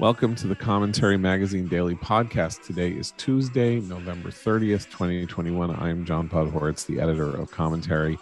[0.00, 2.62] Welcome to the Commentary Magazine Daily Podcast.
[2.62, 5.76] Today is Tuesday, November 30th, 2021.
[5.76, 8.18] I'm John Podhoretz, the editor of Commentary.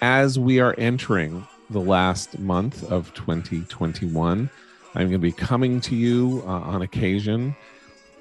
[0.00, 4.48] As we are entering the last month of 2021,
[4.94, 7.54] I'm going to be coming to you uh, on occasion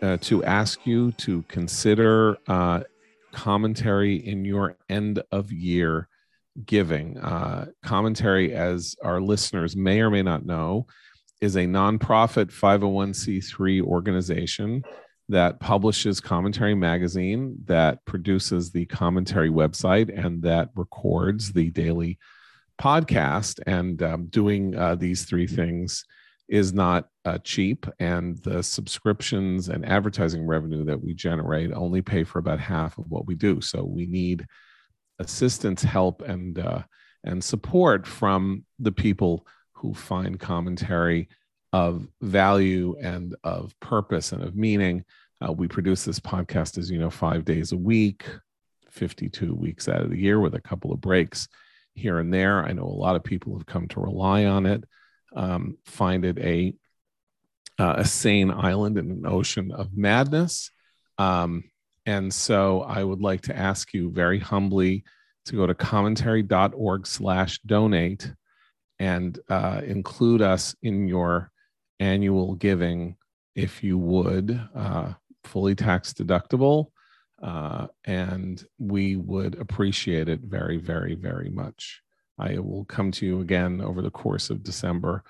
[0.02, 2.82] uh, to ask you to consider uh,
[3.32, 6.10] commentary in your end of year
[6.66, 7.18] giving.
[7.20, 10.88] Uh, commentary, as our listeners may or may not know,
[11.42, 14.84] is a nonprofit 501c3 organization
[15.30, 22.18] that publishes Commentary Magazine, that produces the Commentary website, and that records the daily
[22.82, 23.60] podcast.
[23.68, 26.06] And um, doing uh, these three things
[26.48, 32.24] is not uh, cheap, and the subscriptions and advertising revenue that we generate only pay
[32.24, 33.60] for about half of what we do.
[33.60, 34.46] So we need
[35.20, 36.84] assistance, help, and uh,
[37.26, 39.46] and support from the people
[39.78, 41.30] who find commentary
[41.74, 45.04] of value and of purpose and of meaning.
[45.46, 48.26] Uh, we produce this podcast, as you know, five days a week,
[48.90, 51.48] 52 weeks out of the year with a couple of breaks
[51.94, 52.66] here and there.
[52.66, 54.84] I know a lot of people have come to rely on it,
[55.36, 56.74] um, find it a
[57.80, 60.72] uh, a sane island in an ocean of madness.
[61.20, 61.66] Um,
[62.08, 65.04] and so I would like to ask you very humbly
[65.46, 68.32] to go to commentary.org slash donate
[69.00, 71.52] and uh, include us in your
[72.00, 73.16] annual giving
[73.56, 76.88] if you would, uh, fully tax deductible.
[77.42, 82.02] Uh, and we would appreciate it very, very, very much.
[82.40, 85.24] I will come to you again over the course of December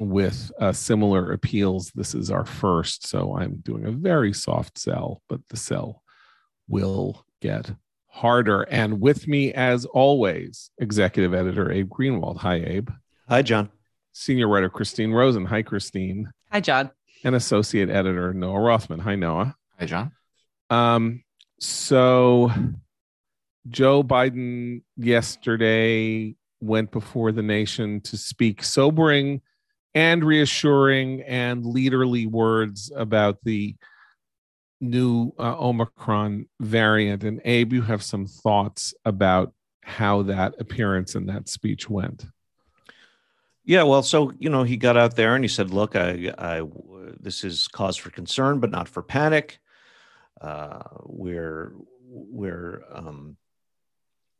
[0.00, 1.90] with uh, similar appeals.
[1.94, 6.02] This is our first, so I'm doing a very soft sell, but the sell
[6.68, 7.70] will get
[8.16, 8.62] harder.
[8.62, 12.38] And with me, as always, executive editor Abe Greenwald.
[12.38, 12.88] Hi, Abe.
[13.28, 13.70] Hi, John.
[14.12, 15.44] Senior writer Christine Rosen.
[15.44, 16.30] Hi, Christine.
[16.50, 16.90] Hi, John.
[17.24, 19.00] And associate editor Noah Rothman.
[19.00, 19.54] Hi, Noah.
[19.78, 20.12] Hi, John.
[20.70, 21.24] Um,
[21.60, 22.50] so
[23.68, 29.42] Joe Biden yesterday went before the nation to speak sobering
[29.94, 33.76] and reassuring and leaderly words about the
[34.80, 37.24] new uh, Omicron variant.
[37.24, 42.26] And Abe, you have some thoughts about how that appearance and that speech went.
[43.64, 46.62] Yeah, well, so you know, he got out there and he said, "Look, I, I
[47.20, 49.58] this is cause for concern, but not for panic.
[50.40, 51.72] Uh, we're
[52.08, 53.36] we're um,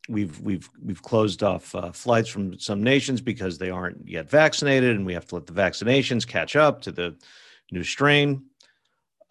[0.09, 4.95] we've we've we've closed off uh, flights from some nations because they aren't yet vaccinated,
[4.95, 7.17] and we have to let the vaccinations catch up to the
[7.73, 8.45] new strain."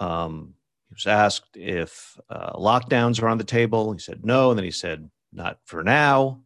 [0.02, 0.56] Um,
[0.96, 3.92] was asked if uh, lockdowns are on the table.
[3.94, 6.42] He said no, and then he said, "Not for now."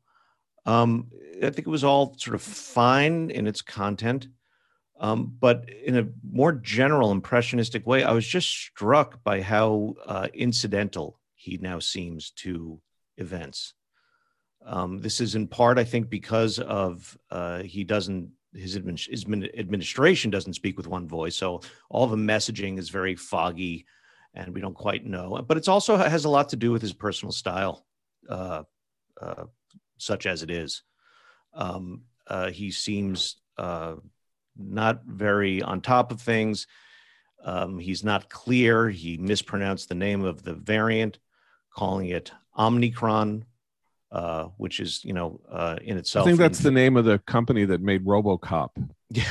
[0.65, 4.27] Um, I think it was all sort of fine in its content.
[4.99, 10.27] Um, but in a more general impressionistic way, I was just struck by how uh,
[10.33, 12.81] incidental he now seems to
[13.17, 13.73] events.
[14.65, 19.25] Um, this is in part, I think, because of uh, he doesn't his, admin, his,
[19.57, 23.85] administration doesn't speak with one voice, so all the messaging is very foggy,
[24.33, 25.43] and we don't quite know.
[25.47, 27.85] But it's also has a lot to do with his personal style.
[28.27, 28.63] Uh,
[29.19, 29.45] uh
[29.99, 30.83] such as it is.
[31.53, 33.95] Um, uh, he seems uh,
[34.57, 36.67] not very on top of things.
[37.43, 38.89] Um, he's not clear.
[38.89, 41.19] He mispronounced the name of the variant,
[41.73, 43.43] calling it Omnicron,
[44.11, 46.25] uh, which is, you know, uh, in itself.
[46.25, 48.69] I think that's the name of the company that made RoboCop.
[49.09, 49.23] Yeah,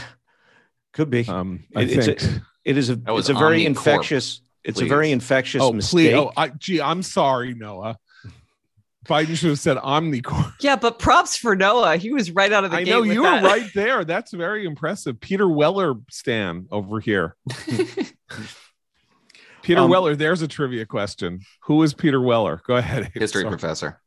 [0.93, 1.27] could be.
[1.29, 2.09] Um, I it, think.
[2.09, 3.01] It's a, it is a.
[3.07, 4.41] It's a very infectious.
[4.65, 4.87] It's please.
[4.87, 6.13] a very infectious oh, mistake.
[6.13, 6.15] Please.
[6.15, 7.99] Oh, I, gee, I'm sorry, Noah.
[9.09, 10.53] Biden should have said Omnicorn.
[10.61, 11.97] Yeah, but props for Noah.
[11.97, 12.93] He was right out of the I gate.
[12.93, 13.43] I know you that.
[13.43, 14.05] were right there.
[14.05, 15.19] That's very impressive.
[15.21, 17.35] Peter Weller Stan over here.
[19.63, 21.41] Peter um, Weller, there's a trivia question.
[21.63, 22.61] Who is Peter Weller?
[22.67, 23.11] Go ahead.
[23.15, 23.51] History Sorry.
[23.51, 24.01] professor.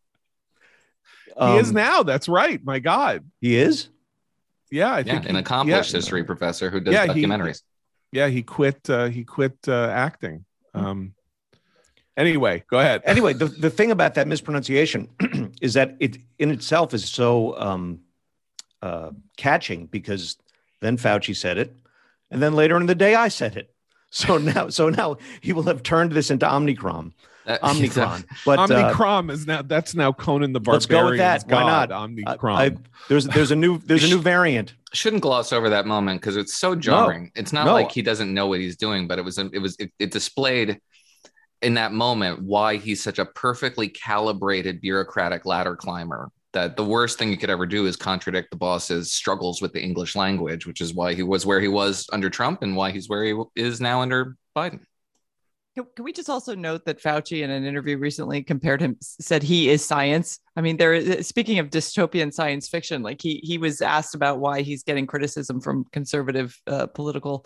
[1.36, 2.04] Um, he is um, now.
[2.04, 2.64] That's right.
[2.64, 3.26] My God.
[3.40, 3.90] He is?
[4.70, 5.98] Yeah, I yeah, think an he, accomplished yeah.
[5.98, 7.62] history professor who does yeah, documentaries.
[8.12, 10.46] He, yeah, he quit uh, he quit uh, acting.
[10.74, 11.14] Um,
[12.18, 13.02] Anyway, go ahead.
[13.06, 15.08] Anyway, the, the thing about that mispronunciation
[15.62, 18.00] is that it in itself is so um,
[18.82, 20.38] uh, catching because
[20.82, 21.76] then Fauci said it,
[22.30, 23.74] and then later in the day I said it.
[24.14, 27.14] So now, so now he will have turned this into Omicron.
[27.48, 30.74] Uh, Omicron, but uh, Omicron uh, is now that's now Conan the Barbarian.
[30.74, 31.46] Let's go with that.
[31.48, 31.94] Why not?
[31.94, 32.58] Omicron.
[32.58, 32.76] I, I,
[33.08, 34.74] there's there's a new there's a new variant.
[34.94, 37.24] Shouldn't gloss over that moment because it's so jarring.
[37.24, 37.74] No, it's not no.
[37.74, 40.80] like he doesn't know what he's doing, but it was it was it, it displayed
[41.62, 47.18] in that moment why he's such a perfectly calibrated bureaucratic ladder climber that the worst
[47.18, 50.82] thing you could ever do is contradict the boss's struggles with the English language, which
[50.82, 53.80] is why he was where he was under Trump and why he's where he is
[53.80, 54.82] now under Biden.
[55.76, 59.42] Can, can we just also note that Fauci in an interview recently compared him said
[59.42, 60.40] he is science.
[60.56, 64.40] I mean, there is speaking of dystopian science fiction, like he he was asked about
[64.40, 67.46] why he's getting criticism from conservative uh, political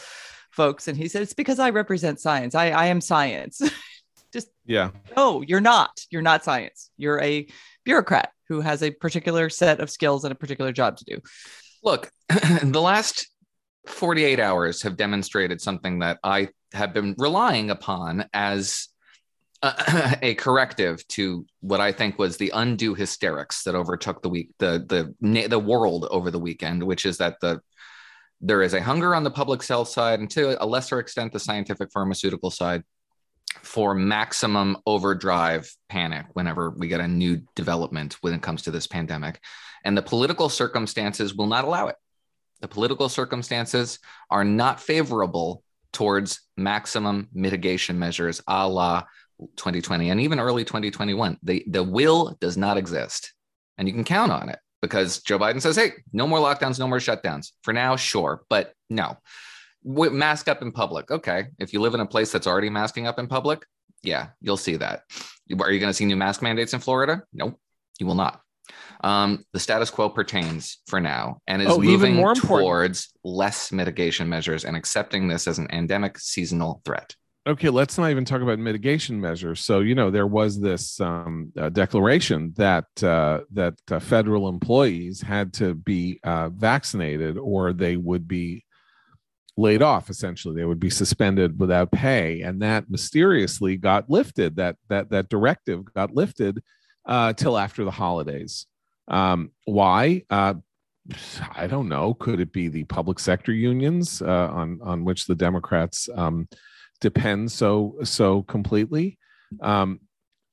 [0.49, 2.55] folks, and he said it's because I represent science.
[2.55, 3.61] I I am science.
[4.33, 4.89] just yeah.
[5.15, 6.03] No, you're not.
[6.09, 6.89] You're not science.
[6.97, 7.47] You're a
[7.83, 11.21] bureaucrat who has a particular set of skills and a particular job to do.
[11.83, 13.27] Look, the last
[13.85, 18.89] 48 hours have demonstrated something that I have been relying upon as
[19.61, 24.51] a, a, corrective to what I think was the undue hysterics that overtook the week
[24.59, 27.61] the the the world over the weekend, which is that the
[28.41, 31.39] there is a hunger on the public health side and to a lesser extent the
[31.39, 32.83] scientific pharmaceutical side
[33.61, 38.87] for maximum overdrive panic whenever we get a new development when it comes to this
[38.87, 39.39] pandemic.
[39.83, 41.95] And the political circumstances will not allow it.
[42.61, 43.99] The political circumstances
[44.29, 45.63] are not favorable
[45.95, 49.03] towards maximum mitigation measures a la
[49.55, 51.37] 2020 and even early 2021.
[51.41, 53.33] The, the will does not exist.
[53.77, 56.87] And you can count on it because Joe Biden says, hey, no more lockdowns, no
[56.87, 57.51] more shutdowns.
[57.63, 59.17] For now, sure, but no.
[59.83, 61.11] Mask up in public.
[61.11, 61.45] Okay.
[61.59, 63.65] If you live in a place that's already masking up in public,
[64.03, 65.03] yeah, you'll see that.
[65.59, 67.23] Are you going to see new mask mandates in Florida?
[67.33, 67.59] Nope,
[67.99, 68.41] you will not.
[69.03, 74.65] Um, the status quo pertains for now and is oh, moving towards less mitigation measures
[74.65, 77.15] and accepting this as an endemic seasonal threat.
[77.47, 79.59] Okay, let's not even talk about mitigation measures.
[79.59, 85.21] So, you know, there was this um, uh, declaration that uh, that uh, federal employees
[85.21, 88.65] had to be uh, vaccinated or they would be
[89.57, 90.09] laid off.
[90.09, 94.55] Essentially, they would be suspended without pay, and that mysteriously got lifted.
[94.55, 96.63] That that that directive got lifted
[97.05, 98.65] uh, till after the holidays.
[99.07, 100.23] Um, why?
[100.29, 100.55] Uh,
[101.55, 102.15] I don't know.
[102.15, 106.47] Could it be the public sector unions uh, on on which the Democrats um,
[106.99, 109.19] depend so so completely?
[109.61, 109.99] Um,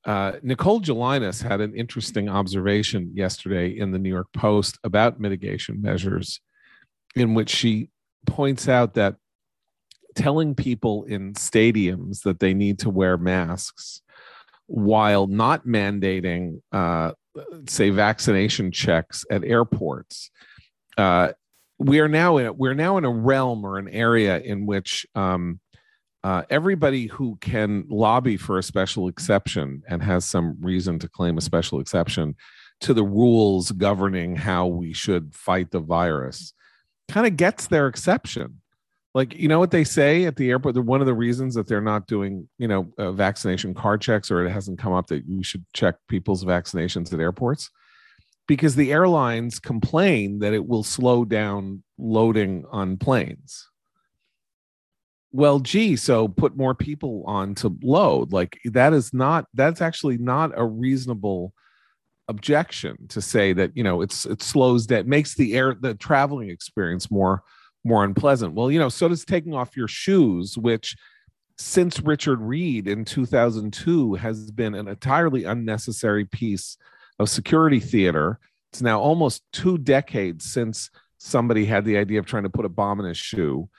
[0.05, 5.81] uh, Nicole Gelinas had an interesting observation yesterday in the New York Post about mitigation
[5.81, 6.41] measures,
[7.15, 7.89] in which she
[8.25, 9.15] points out that
[10.15, 14.01] telling people in stadiums that they need to wear masks
[14.67, 17.11] while not mandating uh,
[17.67, 20.29] say vaccination checks at airports.
[20.97, 21.31] Uh,
[21.79, 25.59] we are now in we're now in a realm or an area in which um,
[26.23, 31.37] uh, everybody who can lobby for a special exception and has some reason to claim
[31.37, 32.35] a special exception
[32.81, 36.53] to the rules governing how we should fight the virus
[37.09, 38.61] kind of gets their exception
[39.13, 40.75] like you know what they say at the airport?
[40.83, 44.45] One of the reasons that they're not doing you know uh, vaccination card checks or
[44.45, 47.69] it hasn't come up that you should check people's vaccinations at airports.
[48.45, 53.69] Because the airlines complain that it will slow down loading on planes.
[55.31, 58.33] Well gee so put more people on to load.
[58.33, 61.53] Like that is not that's actually not a reasonable
[62.29, 66.49] objection to say that you know it's it slows that makes the air the traveling
[66.49, 67.43] experience more
[67.83, 68.53] more unpleasant.
[68.53, 70.95] Well, you know, so does taking off your shoes, which
[71.57, 76.77] since Richard Reid in 2002 has been an entirely unnecessary piece
[77.19, 78.39] of security theater.
[78.71, 82.69] It's now almost two decades since somebody had the idea of trying to put a
[82.69, 83.69] bomb in his shoe.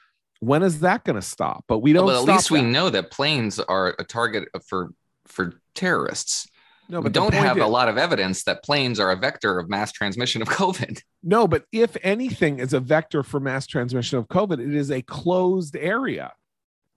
[0.41, 1.65] When is that going to stop?
[1.67, 2.07] But we don't.
[2.07, 2.55] Well, but at least that.
[2.55, 4.91] we know that planes are a target for
[5.27, 6.49] for terrorists.
[6.89, 9.59] No, but we don't have is, a lot of evidence that planes are a vector
[9.59, 11.01] of mass transmission of COVID.
[11.27, 15.01] No, but if anything is a vector for mass transmission of COVID, it is a
[15.01, 16.35] closed area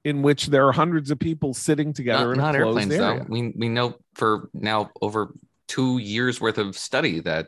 [0.04, 3.20] in which there are hundreds of people sitting together not, in a closed airplanes, area.
[3.20, 3.26] Though.
[3.30, 5.34] We we know for now over
[5.68, 7.48] two years worth of study that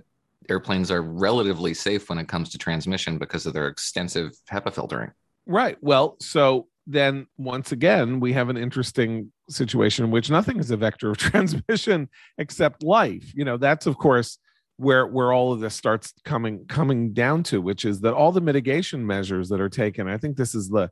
[0.49, 5.11] airplanes are relatively safe when it comes to transmission because of their extensive HEPA filtering.
[5.45, 5.77] Right.
[5.81, 10.77] Well, so then once again, we have an interesting situation in which nothing is a
[10.77, 13.33] vector of transmission except life.
[13.35, 14.37] You know, that's of course
[14.79, 18.39] where where all of this starts coming coming down to, which is that all the
[18.39, 20.07] mitigation measures that are taken.
[20.07, 20.89] I think this is the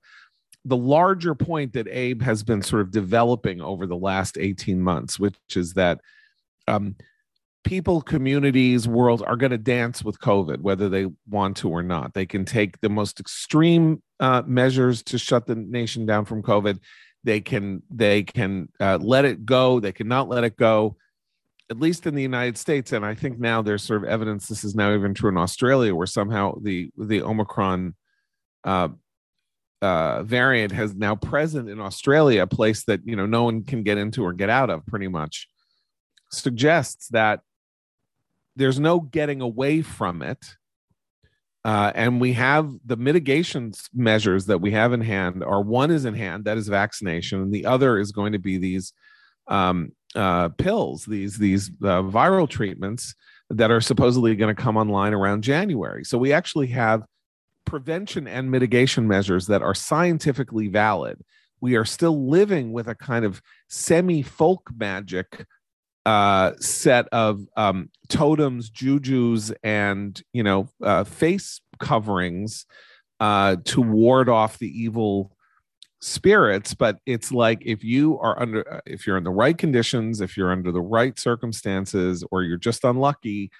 [0.65, 5.17] the larger point that Abe has been sort of developing over the last 18 months,
[5.17, 6.01] which is that
[6.67, 6.97] um,
[7.63, 12.13] people, communities, world are going to dance with COVID, whether they want to or not.
[12.13, 16.79] They can take the most extreme uh, measures to shut the nation down from COVID.
[17.23, 19.79] They can they can uh, let it go.
[19.79, 20.97] They cannot let it go.
[21.69, 24.63] At least in the United States, and I think now there's sort of evidence this
[24.63, 27.93] is now even true in Australia, where somehow the the Omicron
[28.63, 28.89] uh,
[29.81, 33.83] uh, variant has now present in Australia, a place that you know no one can
[33.83, 35.49] get into or get out of, pretty much,
[36.31, 37.41] suggests that
[38.55, 40.55] there's no getting away from it.
[41.63, 46.05] Uh, and we have the mitigation measures that we have in hand are one is
[46.05, 48.93] in hand that is vaccination and the other is going to be these
[49.49, 53.13] um, uh, pills these these uh, viral treatments
[53.49, 56.03] that are supposedly going to come online around january.
[56.03, 57.05] So we actually have
[57.65, 61.21] prevention and mitigation measures that are scientifically valid.
[61.59, 65.45] We are still living with a kind of semi folk magic
[66.07, 72.65] uh, set of um, totems, jujus, and you know uh, face coverings
[73.19, 75.35] uh, to ward off the evil
[75.99, 76.73] spirits.
[76.73, 80.37] But it's like if you are under, uh, if you're in the right conditions, if
[80.37, 83.51] you're under the right circumstances, or you're just unlucky,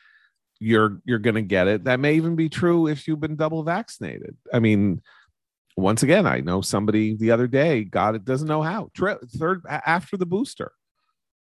[0.59, 1.83] you're you're going to get it.
[1.85, 4.35] That may even be true if you've been double vaccinated.
[4.53, 5.01] I mean.
[5.79, 8.89] Once again, I know somebody the other day got it, doesn't know how.
[8.97, 10.71] Third after the booster,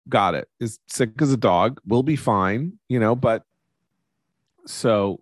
[0.10, 3.44] got it is sick as a dog will be fine you know but
[4.66, 5.22] so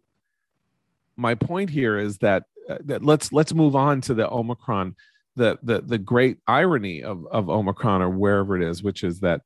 [1.16, 4.96] my point here is that, uh, that let's let's move on to the omicron
[5.40, 9.42] the the the great irony of of omicron or wherever it is which is that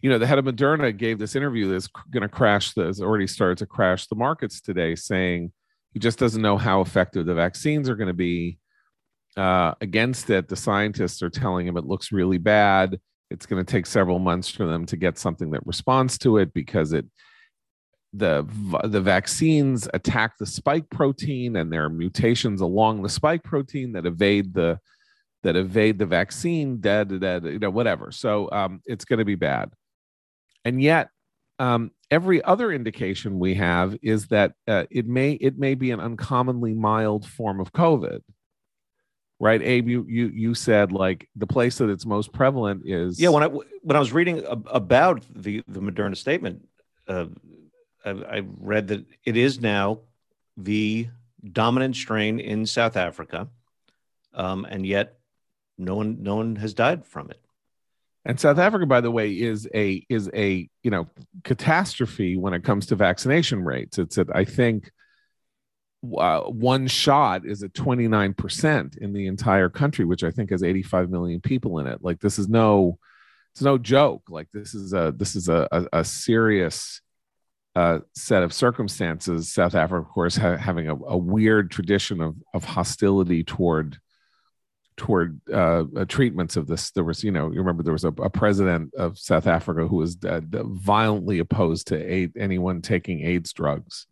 [0.00, 3.26] you know the head of moderna gave this interview that's going to crash that's already
[3.26, 5.52] started to crash the markets today saying
[5.92, 8.58] he just doesn't know how effective the vaccines are going to be
[9.36, 10.48] uh, against it.
[10.48, 13.00] The scientists are telling him it looks really bad.
[13.30, 16.52] It's going to take several months for them to get something that responds to it
[16.52, 17.06] because it
[18.14, 18.42] the
[18.84, 24.06] the vaccines attack the spike protein and there are mutations along the spike protein that
[24.06, 24.78] evade the
[25.42, 28.10] that evade the vaccine dead dead you know whatever.
[28.12, 29.72] So um, it's going to be bad.
[30.64, 31.10] And yet
[31.58, 36.00] um, every other indication we have is that uh, it may it may be an
[36.00, 38.20] uncommonly mild form of covid
[39.40, 39.62] right?
[39.62, 43.42] Abe you you you said like the place that it's most prevalent is yeah when
[43.42, 46.66] i when i was reading about the the moderna statement
[47.06, 47.26] uh,
[48.04, 50.00] I, I read that it is now
[50.56, 51.08] the
[51.52, 53.48] dominant strain in south africa
[54.34, 55.17] um, and yet
[55.78, 57.40] no one no one has died from it.
[58.24, 61.08] And south africa by the way is a is a you know
[61.44, 63.98] catastrophe when it comes to vaccination rates.
[63.98, 64.90] It's at i think
[66.16, 71.10] uh, one shot is at 29% in the entire country which i think has 85
[71.10, 72.02] million people in it.
[72.02, 72.98] Like this is no
[73.58, 74.22] it's no joke.
[74.28, 77.00] Like this is a this is a, a, a serious
[77.74, 79.52] uh, set of circumstances.
[79.52, 83.98] South africa of course ha- having a, a, weird tradition of of hostility toward
[84.98, 88.08] toward uh, uh, treatments of this there was you know you remember there was a,
[88.08, 94.06] a president of south africa who was uh, violently opposed to anyone taking aids drugs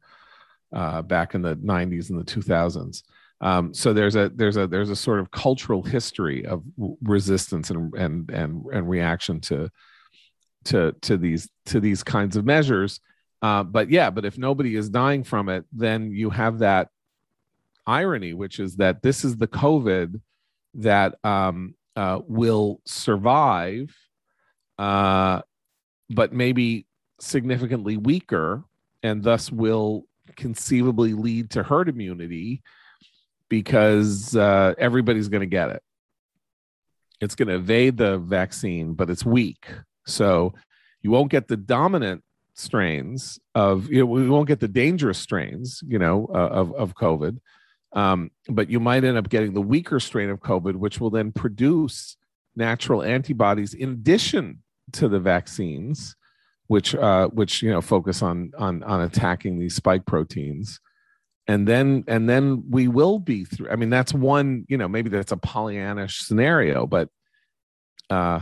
[0.73, 3.03] uh, back in the 90s and the 2000s.
[3.41, 6.63] Um, so there's a there's a there's a sort of cultural history of
[7.03, 9.71] resistance and and and, and reaction to
[10.65, 13.01] to to these to these kinds of measures.
[13.43, 16.89] Uh, but yeah, but if nobody is dying from it, then you have that
[17.87, 20.19] irony, which is that this is the COVID
[20.77, 23.95] that um, uh, will survive,
[24.79, 25.43] uh,
[26.11, 26.87] but maybe
[27.21, 28.63] significantly weaker,
[29.03, 30.05] and thus will
[30.37, 32.63] conceivably lead to herd immunity
[33.49, 35.83] because uh, everybody's going to get it.
[37.21, 39.67] It's going to evade the vaccine, but it's weak.
[40.07, 40.53] So
[41.03, 42.23] you won't get the dominant
[42.55, 46.95] strains of, you know, we won't get the dangerous strains, you know, uh, of, of
[46.95, 47.39] COVID.
[47.97, 51.33] Um, but you might end up getting the weaker strain of COVID, which will then
[51.33, 52.17] produce
[52.55, 54.63] natural antibodies in addition
[54.93, 56.15] to the vaccines
[56.69, 60.81] which uh, which you know focus on on on attacking these spike proteins.
[61.49, 65.11] And then and then we will be through i mean that's one you know maybe
[65.11, 67.09] that's a pollyannish scenario but
[68.11, 68.41] uh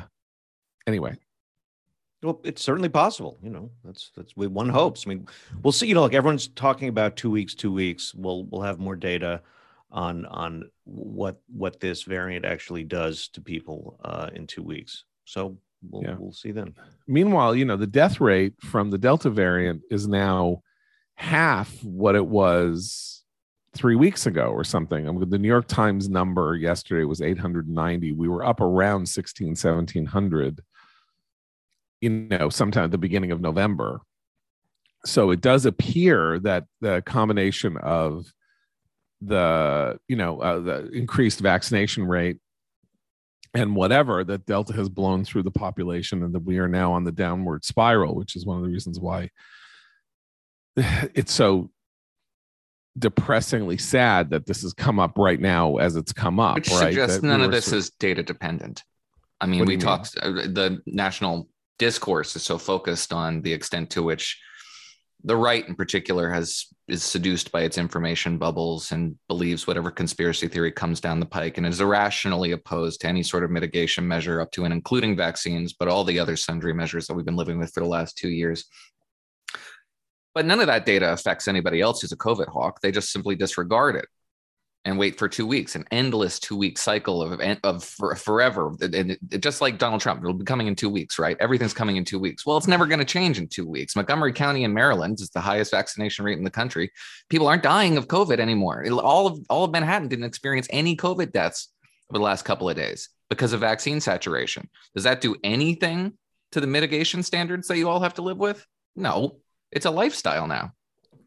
[0.86, 1.14] anyway
[2.24, 5.26] well it's certainly possible you know that's that's what one hopes i mean
[5.62, 8.78] we'll see you know like everyone's talking about two weeks two weeks we'll we'll have
[8.78, 9.40] more data
[9.90, 15.56] on on what what this variant actually does to people uh in two weeks so
[15.90, 16.16] we'll, yeah.
[16.18, 16.74] we'll see then.
[17.06, 20.62] Meanwhile, you know, the death rate from the Delta variant is now
[21.16, 23.24] half what it was
[23.74, 25.08] three weeks ago or something.
[25.08, 28.12] I mean, the New York Times number yesterday was 890.
[28.12, 30.62] We were up around 16, 1700,
[32.04, 34.00] you know, sometime at the beginning of November.
[35.06, 38.26] So it does appear that the combination of
[39.20, 42.38] the, you know, uh, the increased vaccination rate
[43.54, 47.04] and whatever that delta has blown through the population and that we are now on
[47.04, 49.30] the downward spiral which is one of the reasons why
[50.76, 51.70] it's so
[52.98, 56.90] depressingly sad that this has come up right now as it's come up which right?
[56.90, 58.82] suggests none we of this is data dependent.
[59.40, 64.02] I mean we talked uh, the national discourse is so focused on the extent to
[64.02, 64.40] which
[65.24, 70.46] the right in particular has is seduced by its information bubbles and believes whatever conspiracy
[70.46, 74.40] theory comes down the pike and is irrationally opposed to any sort of mitigation measure
[74.40, 77.58] up to and including vaccines but all the other sundry measures that we've been living
[77.58, 78.66] with for the last two years.
[80.34, 82.80] But none of that data affects anybody else who's a covid hawk.
[82.82, 84.06] They just simply disregard it
[84.84, 88.74] and wait for two weeks, an endless two week cycle of of for, forever.
[88.80, 91.36] And it, just like Donald Trump, it'll be coming in two weeks, right?
[91.40, 92.44] Everything's coming in two weeks.
[92.44, 93.96] Well, it's never going to change in two weeks.
[93.96, 96.90] Montgomery County in Maryland is the highest vaccination rate in the country.
[97.30, 98.82] People aren't dying of COVID anymore.
[98.82, 101.72] It, all of all of Manhattan didn't experience any COVID deaths
[102.10, 104.68] over the last couple of days because of vaccine saturation.
[104.94, 106.12] Does that do anything
[106.52, 108.64] to the mitigation standards that you all have to live with?
[108.94, 109.38] No,
[109.72, 110.72] it's a lifestyle now.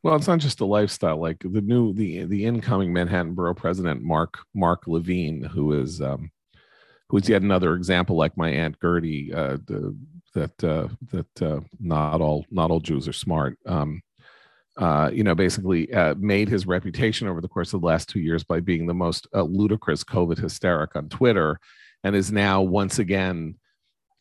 [0.03, 1.17] Well, it's not just a lifestyle.
[1.17, 6.31] Like the new the the incoming Manhattan Borough President Mark Mark Levine, who is um,
[7.09, 9.95] who is yet another example, like my aunt Gertie, uh, the,
[10.33, 13.57] that uh, that uh, not all not all Jews are smart.
[13.65, 14.01] Um,
[14.77, 18.19] uh, you know, basically uh, made his reputation over the course of the last two
[18.19, 21.59] years by being the most uh, ludicrous COVID hysteric on Twitter,
[22.03, 23.55] and is now once again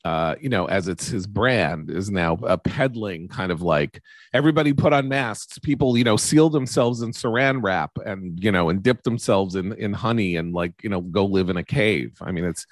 [0.06, 4.00] uh, you know, as it's his brand, is now a peddling kind of like
[4.32, 5.58] everybody put on masks.
[5.58, 9.72] People, you know, seal themselves in saran wrap and you know, and dip themselves in
[9.72, 12.16] in honey and like you know, go live in a cave.
[12.20, 12.68] I mean, it's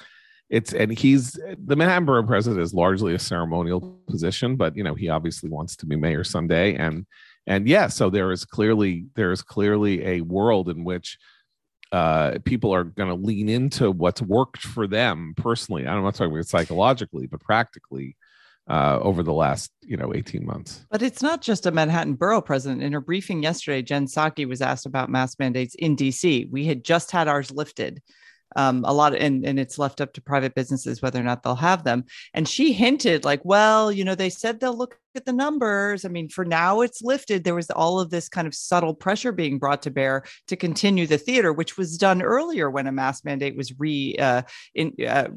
[0.48, 4.94] it's and he's the Manhattan Borough president is largely a ceremonial position, but you know,
[4.94, 6.76] he obviously wants to be mayor someday.
[6.76, 7.04] And
[7.48, 11.18] and yeah, so there is clearly there is clearly a world in which
[11.94, 15.86] uh, people are going to lean into what's worked for them personally.
[15.86, 18.16] I'm not talking about psychologically, but practically
[18.68, 20.84] uh, over the last you know 18 months.
[20.90, 22.82] But it's not just a Manhattan borough president.
[22.82, 26.50] In her briefing yesterday, Jen Psaki was asked about mask mandates in DC.
[26.50, 28.02] We had just had ours lifted
[28.56, 31.54] um, a lot and, and it's left up to private businesses whether or not they'll
[31.54, 32.04] have them.
[32.32, 36.04] And she hinted like well you know they said they'll look at the numbers.
[36.04, 37.44] I mean for now it's lifted.
[37.44, 41.06] There was all of this kind of subtle pressure being brought to bear to continue
[41.06, 44.42] the theater which was done earlier when a mask mandate was re uh,
[44.74, 45.28] in uh,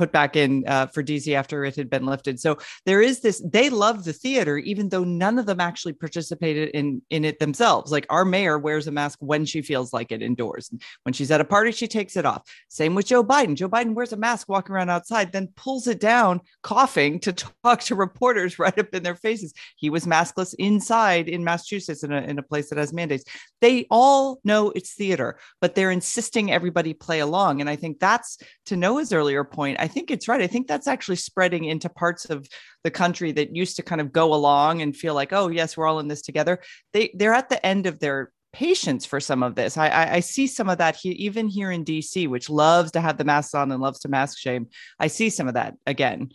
[0.00, 2.40] put back in uh, for DC after it had been lifted.
[2.40, 3.42] So there is this.
[3.44, 7.92] They love the theater, even though none of them actually participated in in it themselves.
[7.92, 10.70] Like our mayor wears a mask when she feels like it indoors.
[11.02, 12.50] When she's at a party, she takes it off.
[12.68, 13.56] Same with Joe Biden.
[13.56, 17.32] Joe Biden wears a mask walking around outside, then pulls it down, coughing to
[17.64, 19.52] talk to reporters right up in their faces.
[19.76, 23.24] He was maskless inside in Massachusetts in a, in a place that has mandates.
[23.60, 27.60] They all know it's theater, but they're insisting everybody play along.
[27.60, 29.78] And I think that's to Noah's earlier point.
[29.78, 30.40] I think it's right.
[30.40, 32.48] I think that's actually spreading into parts of
[32.82, 35.86] the country that used to kind of go along and feel like, oh, yes, we're
[35.86, 36.60] all in this together.
[36.94, 39.76] They they're at the end of their patience for some of this.
[39.76, 43.00] I, I, I see some of that here, even here in DC, which loves to
[43.00, 44.68] have the masks on and loves to mask shame.
[44.98, 46.30] I see some of that again.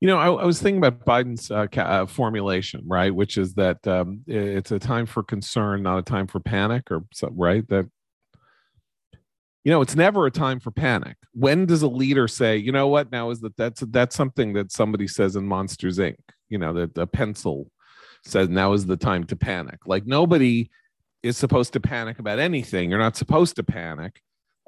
[0.00, 3.14] You know, I, I was thinking about Biden's uh, uh, formulation, right?
[3.14, 7.04] Which is that um, it's a time for concern, not a time for panic, or
[7.30, 7.66] right?
[7.68, 7.86] That
[9.66, 11.16] you know it's never a time for panic.
[11.32, 13.10] When does a leader say you know what?
[13.10, 16.14] Now is that that's that's something that somebody says in monsters inc.
[16.48, 17.68] You know that a pencil
[18.24, 19.80] says now is the time to panic.
[19.84, 20.70] Like nobody
[21.24, 22.90] is supposed to panic about anything.
[22.90, 24.20] You're not supposed to panic.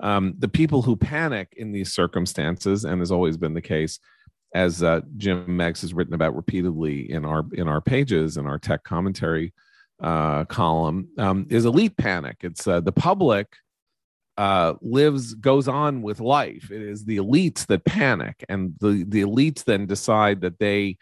[0.02, 4.00] Um, the people who panic in these circumstances and has always been the case
[4.52, 8.58] as uh, jim meigs has written about repeatedly in our in our pages in our
[8.58, 9.52] tech commentary
[10.02, 12.38] uh, column um, is elite panic.
[12.40, 13.46] It's uh, the public
[14.38, 16.70] uh, lives goes on with life.
[16.70, 20.96] It is the elites that panic, and the the elites then decide that they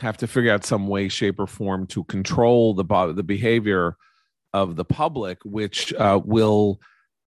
[0.00, 3.96] have to figure out some way, shape, or form to control the the behavior
[4.54, 6.80] of the public, which uh, will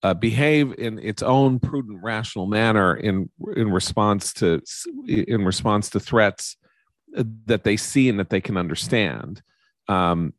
[0.03, 4.61] uh, behave in its own prudent, rational manner in in response to
[5.09, 6.59] in response to threats
[7.47, 9.41] that they see and that they can understand.
[9.89, 10.35] Um,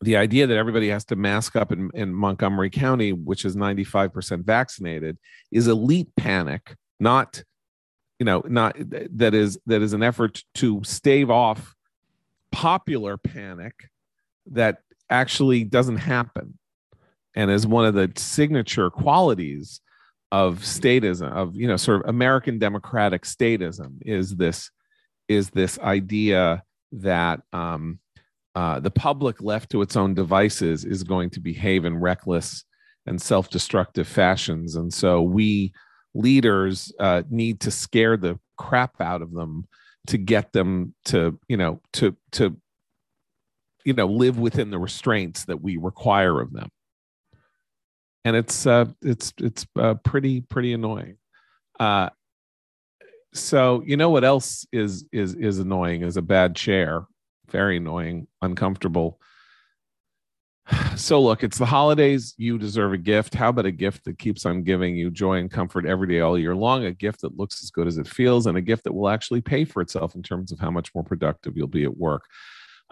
[0.00, 4.44] the idea that everybody has to mask up in, in Montgomery County, which is 95%
[4.44, 5.18] vaccinated,
[5.50, 7.42] is elite panic, not,
[8.18, 11.74] you know, not that is that is an effort to stave off
[12.50, 13.74] popular panic
[14.46, 16.58] that actually doesn't happen.
[17.34, 19.80] And is one of the signature qualities
[20.32, 24.70] of statism of you know sort of american democratic statism is this
[25.28, 27.98] is this idea that um,
[28.54, 32.64] uh, the public left to its own devices is going to behave in reckless
[33.06, 34.76] and self-destructive fashions.
[34.76, 35.72] And so we
[36.14, 39.66] leaders uh, need to scare the crap out of them
[40.06, 42.56] to get them to you know to to
[43.84, 46.68] you know live within the restraints that we require of them.
[48.24, 51.16] And it's uh it's it's uh, pretty pretty annoying.
[51.78, 52.10] Uh
[53.32, 57.06] so you know what else is is is annoying is a bad chair
[57.50, 59.20] very annoying, uncomfortable.
[60.96, 62.34] So, look, it's the holidays.
[62.36, 63.34] You deserve a gift.
[63.34, 66.38] How about a gift that keeps on giving you joy and comfort every day, all
[66.38, 66.84] year long?
[66.84, 69.40] A gift that looks as good as it feels, and a gift that will actually
[69.40, 72.24] pay for itself in terms of how much more productive you'll be at work.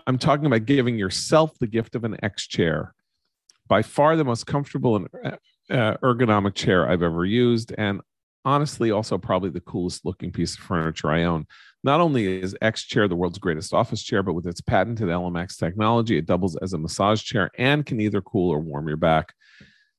[0.06, 2.94] I'm talking about giving yourself the gift of an X chair,
[3.68, 5.08] by far the most comfortable and
[5.70, 7.72] uh, ergonomic chair I've ever used.
[7.76, 8.00] And
[8.48, 11.46] honestly, also probably the coolest looking piece of furniture I own.
[11.84, 15.58] Not only is X Chair the world's greatest office chair, but with its patented ELEMAX
[15.58, 19.34] technology, it doubles as a massage chair and can either cool or warm your back.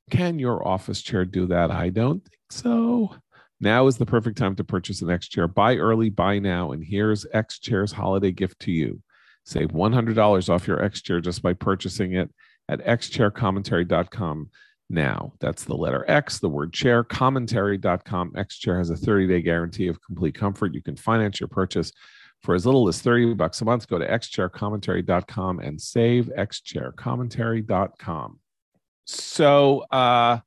[0.09, 1.69] Can your office chair do that?
[1.69, 3.15] I don't think so.
[3.61, 5.47] Now is the perfect time to purchase an X Chair.
[5.47, 6.71] Buy early, buy now.
[6.71, 9.01] And here's X Chair's holiday gift to you.
[9.45, 12.31] Save $100 off your X Chair just by purchasing it
[12.67, 14.49] at xchaircommentary.com
[14.89, 15.33] now.
[15.39, 18.33] That's the letter X, the word chair, commentary.com.
[18.35, 20.73] X chair has a 30 day guarantee of complete comfort.
[20.73, 21.91] You can finance your purchase
[22.41, 23.87] for as little as 30 bucks a month.
[23.87, 28.39] Go to xchaircommentary.com and save xchaircommentary.com.
[29.05, 30.39] So, uh,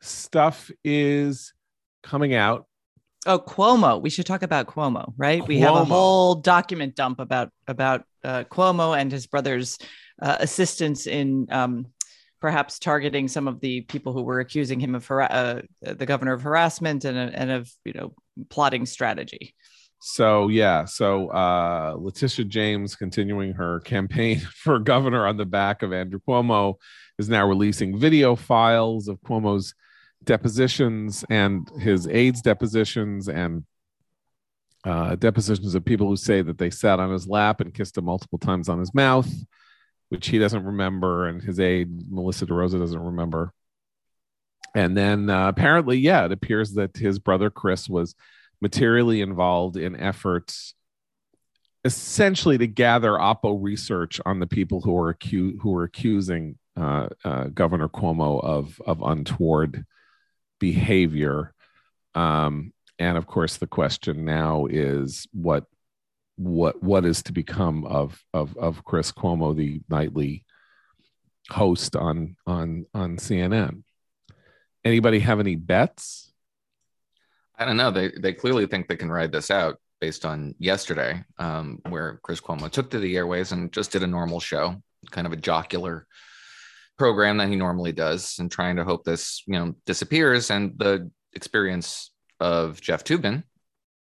[0.00, 1.52] stuff is
[2.02, 2.66] coming out.
[3.26, 4.00] Oh, Cuomo.
[4.00, 5.42] We should talk about Cuomo, right?
[5.42, 5.48] Cuomo.
[5.48, 9.78] We have a whole document dump about about uh, Cuomo and his brother's
[10.22, 11.86] uh, assistance in um,
[12.40, 16.32] perhaps targeting some of the people who were accusing him of har- uh, the governor
[16.32, 18.14] of harassment and, and of you know
[18.48, 19.54] plotting strategy.
[20.02, 25.92] So yeah, so uh, Letitia James, continuing her campaign for governor on the back of
[25.92, 26.76] Andrew Cuomo,
[27.18, 29.74] is now releasing video files of Cuomo's
[30.24, 33.64] depositions and his aides depositions and
[34.84, 38.06] uh, depositions of people who say that they sat on his lap and kissed him
[38.06, 39.30] multiple times on his mouth
[40.10, 43.52] which he doesn't remember, and his aide Melissa DeRosa doesn't remember.
[44.74, 48.14] And then uh, apparently, yeah, it appears that his brother Chris was
[48.60, 50.74] materially involved in efforts
[51.84, 57.08] essentially to gather oppo research on the people who are acu- who are accusing uh,
[57.24, 59.84] uh, governor cuomo of of untoward
[60.58, 61.54] behavior
[62.14, 65.64] um, and of course the question now is what
[66.40, 70.44] what what is to become of of of Chris Cuomo, the nightly
[71.50, 73.82] host on on on CNN.
[74.82, 76.32] Anybody have any bets?
[77.58, 77.90] I don't know.
[77.90, 82.40] They they clearly think they can ride this out based on yesterday, um, where Chris
[82.40, 86.06] Cuomo took to the airways and just did a normal show, kind of a jocular
[86.96, 90.50] program that he normally does, and trying to hope this you know disappears.
[90.50, 93.44] And the experience of Jeff Toobin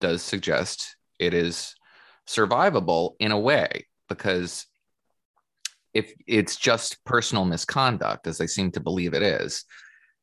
[0.03, 1.75] does suggest it is
[2.29, 4.67] survivable in a way because
[5.95, 9.65] if it's just personal misconduct, as they seem to believe it is,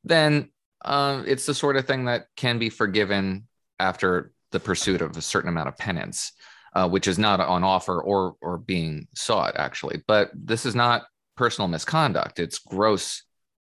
[0.03, 0.51] then
[0.85, 3.47] uh, it's the sort of thing that can be forgiven
[3.79, 6.33] after the pursuit of a certain amount of penance,
[6.75, 10.03] uh, which is not on offer or or being sought actually.
[10.07, 13.23] But this is not personal misconduct; it's gross,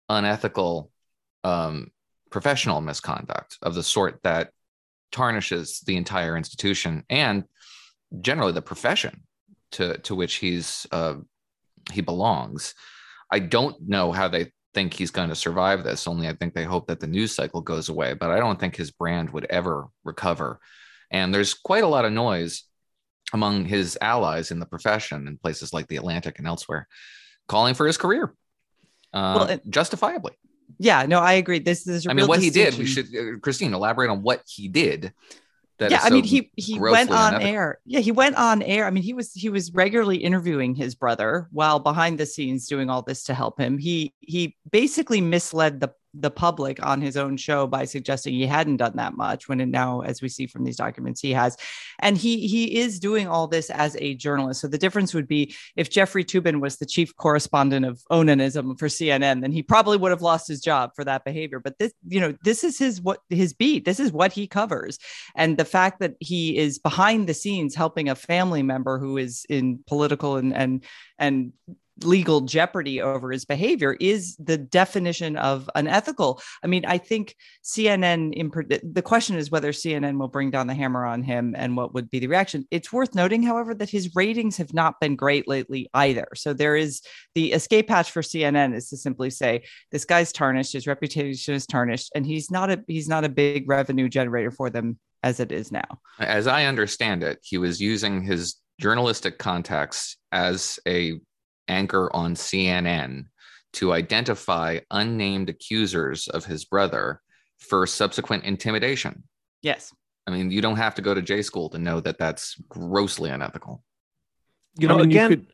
[0.09, 0.91] unethical,
[1.43, 1.91] um,
[2.31, 4.51] professional misconduct of the sort that
[5.11, 7.45] tarnishes the entire institution and
[8.21, 9.23] generally the profession
[9.73, 11.15] to to which he's uh,
[11.93, 12.75] he belongs.
[13.31, 16.07] I don't know how they think he's going to survive this.
[16.07, 18.77] Only I think they hope that the news cycle goes away, but I don't think
[18.77, 20.61] his brand would ever recover.
[21.11, 22.65] And there's quite a lot of noise
[23.33, 26.89] among his allies in the profession in places like the Atlantic and elsewhere,
[27.47, 28.35] calling for his career,
[29.13, 30.33] uh, well, it, justifiably.
[30.79, 31.59] Yeah, no, I agree.
[31.59, 32.07] This, is.
[32.07, 32.77] I mean, what he did.
[32.79, 35.13] We should, uh, Christine, elaborate on what he did
[35.81, 37.55] yeah, I mean he he went on unethical.
[37.55, 37.79] air.
[37.87, 38.87] Yeah, he went on air.
[38.87, 42.91] I mean, he was he was regularly interviewing his brother while behind the scenes doing
[42.91, 43.79] all this to help him.
[43.79, 48.77] He he basically misled the the public on his own show by suggesting he hadn't
[48.77, 51.57] done that much when it now as we see from these documents he has.
[52.01, 54.61] And he he is doing all this as a journalist.
[54.61, 58.89] So the difference would be if jeffrey toobin was the chief correspondent of onanism for
[58.89, 61.61] cnn then he probably would have lost his job for that behavior.
[61.61, 63.85] But this you know this is his what his beat.
[63.85, 64.99] This is what he covers.
[65.35, 69.45] And the fact that he is behind the scenes helping a family member who is
[69.49, 70.85] in political and and
[71.19, 71.53] and
[72.03, 76.41] legal jeopardy over his behavior is the definition of unethical.
[76.63, 77.35] I mean, I think
[77.65, 78.33] CNN,
[78.93, 82.11] the question is whether CNN will bring down the hammer on him and what would
[82.11, 82.67] be the reaction.
[82.71, 86.29] It's worth noting, however, that his ratings have not been great lately either.
[86.35, 87.03] So there is
[87.35, 91.67] the escape hatch for CNN is to simply say this guy's tarnished, his reputation is
[91.67, 95.53] tarnished, and he's not a he's not a big revenue generator for them as it
[95.53, 96.01] is now.
[96.19, 101.21] As I understand it, he was using his journalistic contacts as a
[101.69, 103.27] anchor on CNN
[103.75, 107.21] to identify unnamed accusers of his brother
[107.59, 109.25] for subsequent intimidation.
[109.63, 109.93] Yes.
[110.27, 113.31] I mean, you don't have to go to J school to know that that's grossly
[113.31, 113.83] unethical.
[114.79, 115.47] You know, I mean, again, you could,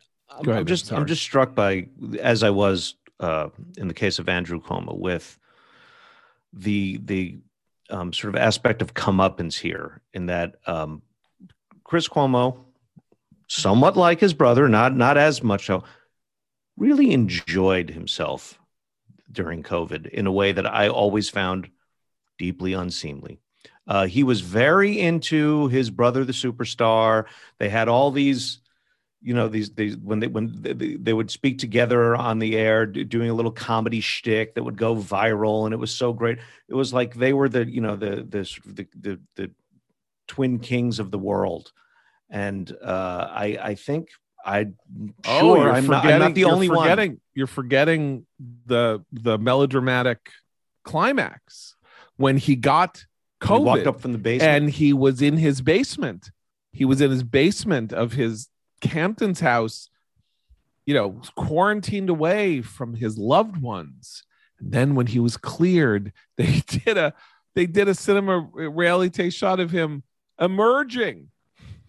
[0.43, 1.01] Go ahead, I'm just sorry.
[1.01, 5.39] I'm just struck by as I was uh, in the case of Andrew Cuomo with
[6.53, 7.39] the the
[7.91, 11.03] um, sort of aspect of comeuppance here in that um,
[11.85, 12.65] Chris Cuomo,
[13.49, 15.85] somewhat like his brother, not not as much so,
[16.77, 18.59] really enjoyed himself
[19.31, 21.69] during COVID in a way that I always found
[22.39, 23.39] deeply unseemly.
[23.87, 27.27] Uh, he was very into his brother, the superstar.
[27.59, 28.61] They had all these,
[29.21, 32.87] you know, these these when they when they, they would speak together on the air,
[32.87, 36.39] do, doing a little comedy shtick that would go viral, and it was so great.
[36.69, 39.51] It was like they were the you know the the the the, the
[40.29, 41.73] twin kings of the world,
[42.31, 44.09] and uh, I I think
[44.45, 44.67] I
[45.27, 47.21] Oh, sure you're I'm, not, I'm not the only one.
[47.35, 48.27] You're forgetting
[48.67, 50.31] the the melodramatic
[50.85, 51.77] climax
[52.17, 53.05] when he got
[53.43, 54.51] He walked COVID up from the basement.
[54.65, 56.31] and he was in his basement.
[56.73, 58.49] He was in his basement of his
[58.83, 59.89] Hampton's house,
[60.87, 64.25] you know, quarantined away from his loved ones.
[64.61, 67.15] And then when he was cleared, they did a
[67.55, 70.03] they did a cinema reality shot of him
[70.41, 71.29] emerging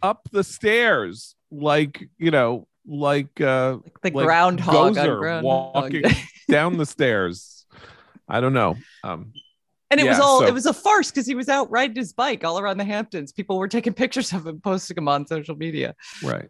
[0.10, 6.04] up the stairs like you know like uh Like the like groundhog groundhog walking
[6.50, 7.65] down the stairs.
[8.28, 8.76] I don't know.
[9.04, 9.34] Um
[9.91, 12.13] And it was all so- it was a farce because he was out riding his
[12.13, 13.32] bike all around the Hamptons.
[13.32, 15.96] People were taking pictures of him, posting them on social media.
[16.24, 16.50] right.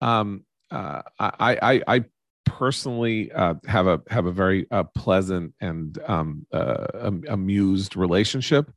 [0.00, 2.04] Um uh i i i
[2.44, 6.86] personally uh have a have a very uh, pleasant and um uh
[7.28, 8.70] amused relationship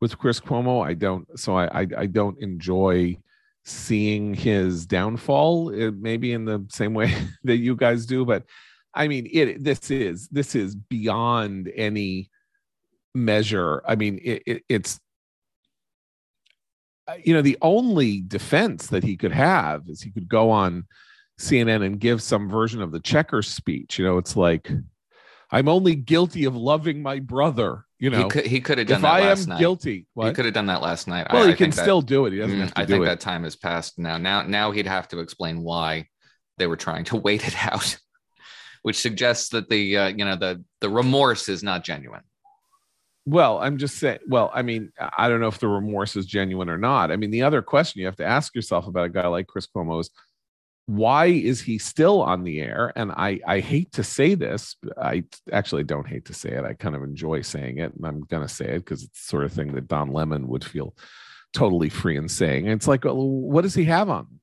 [0.00, 3.16] with chris cuomo i don't so i i, I don't enjoy
[3.64, 8.44] seeing his downfall uh, maybe in the same way that you guys do but
[8.94, 12.30] i mean it this is this is beyond any
[13.14, 15.00] measure i mean it, it it's
[17.08, 20.84] uh, you know the only defense that he could have is he could go on
[21.40, 23.98] CNN and give some version of the Checkers speech.
[23.98, 24.70] You know, it's like
[25.50, 27.86] I'm only guilty of loving my brother.
[28.00, 29.58] You know, he could he could have done if that I am last night.
[29.60, 31.26] guilty, He could have done that last night.
[31.30, 32.32] well, I, he I can think that- still do it.
[32.32, 33.06] He doesn't Mm, have to I do think it.
[33.06, 34.16] that time has passed now.
[34.16, 36.08] Now, now he'd have to explain why
[36.58, 37.98] they were trying to wait it out,
[38.82, 42.22] which suggests that the uh, you know the the remorse is not genuine.
[43.26, 44.20] Well, I'm just saying.
[44.26, 47.12] Well, I mean, I don't know if the remorse is genuine or not.
[47.12, 49.66] I mean, the other question you have to ask yourself about a guy like Chris
[49.66, 50.10] Cuomo is
[50.90, 52.92] why is he still on the air?
[52.96, 54.74] And I, I hate to say this.
[55.00, 55.22] I
[55.52, 56.64] actually don't hate to say it.
[56.64, 59.44] I kind of enjoy saying it, and I'm gonna say it because it's the sort
[59.44, 60.96] of thing that Don Lemon would feel
[61.52, 62.66] totally free in saying.
[62.66, 64.40] It's like, what does he have on?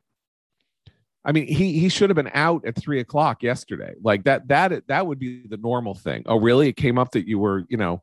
[1.25, 3.95] I mean, he he should have been out at three o'clock yesterday.
[4.01, 6.23] Like that that that would be the normal thing.
[6.27, 6.69] Oh, really?
[6.69, 8.01] It came up that you were, you know,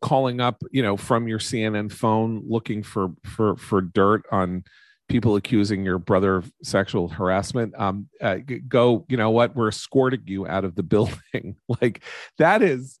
[0.00, 4.64] calling up, you know, from your CNN phone looking for for for dirt on
[5.12, 7.74] people accusing your brother of sexual harassment.
[7.78, 9.54] Um, uh, go, you know what?
[9.54, 11.56] We're escorting you out of the building.
[11.80, 12.02] like
[12.38, 12.98] that is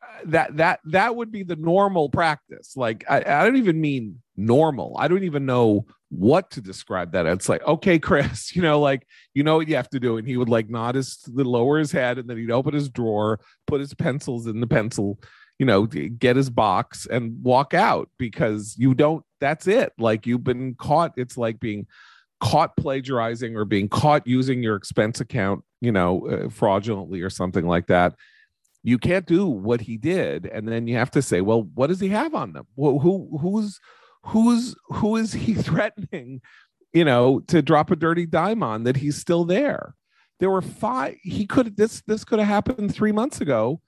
[0.00, 2.74] uh, that that that would be the normal practice.
[2.76, 4.96] Like I, I don't even mean normal.
[4.98, 7.26] I don't even know what to describe that.
[7.26, 9.04] It's like, okay, Chris, you know, like
[9.34, 10.18] you know what you have to do.
[10.18, 13.40] And he would like nod his lower his head and then he'd open his drawer,
[13.66, 15.18] put his pencils in the pencil,
[15.58, 19.92] you know, get his box and walk out because you don't, that's it.
[19.98, 21.12] Like you've been caught.
[21.16, 21.86] It's like being
[22.40, 27.66] caught plagiarizing or being caught using your expense account, you know, uh, fraudulently or something
[27.66, 28.14] like that.
[28.82, 30.46] You can't do what he did.
[30.46, 32.66] And then you have to say, well, what does he have on them?
[32.76, 33.80] Well, who, who's,
[34.24, 36.40] who's, who is he threatening,
[36.92, 39.94] you know, to drop a dirty dime on that he's still there?
[40.40, 43.80] There were five, he could, this, this could have happened three months ago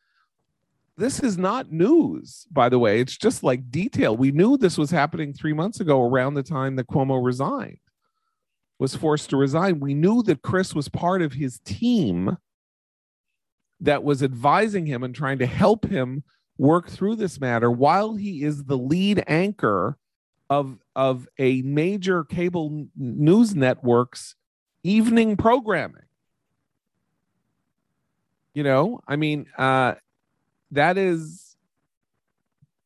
[1.01, 3.01] this is not news, by the way.
[3.01, 4.15] It's just like detail.
[4.15, 7.79] We knew this was happening three months ago around the time that Cuomo resigned,
[8.79, 9.81] was forced to resign.
[9.81, 12.37] We knew that Chris was part of his team
[13.81, 16.23] that was advising him and trying to help him
[16.59, 19.97] work through this matter while he is the lead anchor
[20.51, 24.35] of, of a major cable news network's
[24.83, 26.03] evening programming.
[28.53, 29.95] You know, I mean, uh,
[30.73, 31.57] that is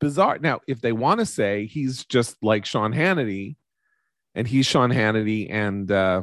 [0.01, 0.39] bizarre.
[0.39, 3.57] Now, if they want to say he's just like Sean Hannity,
[4.35, 6.23] and he's Sean Hannity, and uh,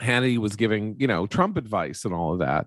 [0.00, 2.66] Hannity was giving you know Trump advice and all of that,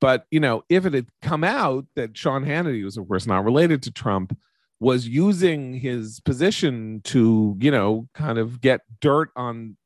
[0.00, 3.44] but you know if it had come out that Sean Hannity was of course not
[3.44, 4.36] related to Trump,
[4.78, 9.76] was using his position to you know kind of get dirt on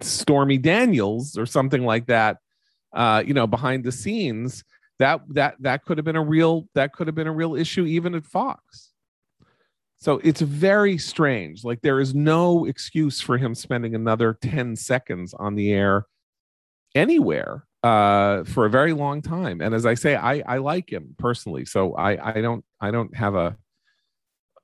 [0.00, 2.38] Stormy Daniels or something like that,
[2.92, 4.64] uh, you know behind the scenes
[4.98, 7.84] that that that could have been a real that could have been a real issue
[7.84, 8.90] even at Fox.
[9.96, 11.64] So it's very strange.
[11.64, 16.06] Like there is no excuse for him spending another 10 seconds on the air
[16.94, 19.60] anywhere uh, for a very long time.
[19.60, 23.14] And as I say, I I like him personally, so I I don't I don't
[23.16, 23.56] have a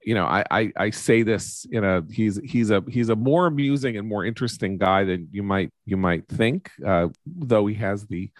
[0.03, 3.47] you know I, I i say this you know he's he's a he's a more
[3.47, 8.07] amusing and more interesting guy than you might you might think uh though he has
[8.07, 8.31] the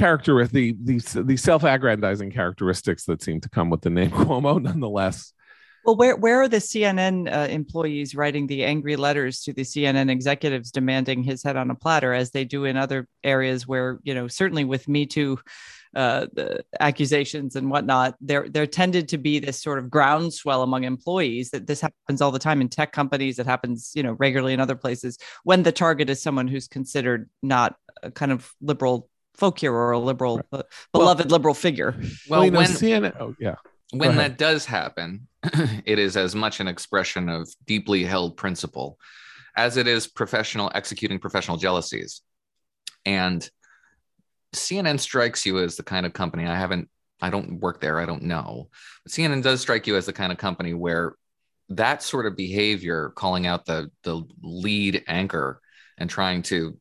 [0.00, 4.60] character with the the, the self-aggrandizing characteristics that seem to come with the name cuomo
[4.60, 5.32] nonetheless
[5.84, 10.10] well, where where are the CNN uh, employees writing the angry letters to the CNN
[10.10, 14.14] executives demanding his head on a platter, as they do in other areas where you
[14.14, 15.38] know certainly with Me Too
[15.96, 20.84] uh, the accusations and whatnot, there there tended to be this sort of groundswell among
[20.84, 23.38] employees that this happens all the time in tech companies.
[23.38, 27.28] It happens, you know, regularly in other places when the target is someone who's considered
[27.42, 30.44] not a kind of liberal folk hero or a liberal, right.
[30.52, 30.62] uh,
[30.92, 31.94] beloved well, liberal figure.
[32.28, 33.56] Well, well when CNN, oh yeah,
[33.92, 35.26] when that does happen,
[35.84, 38.98] it is as much an expression of deeply held principle
[39.56, 42.22] as it is professional executing professional jealousies.
[43.04, 43.48] And
[44.54, 46.88] CNN strikes you as the kind of company I haven't,
[47.20, 48.68] I don't work there, I don't know.
[49.04, 51.14] But CNN does strike you as the kind of company where
[51.70, 55.60] that sort of behavior, calling out the the lead anchor
[55.98, 56.76] and trying to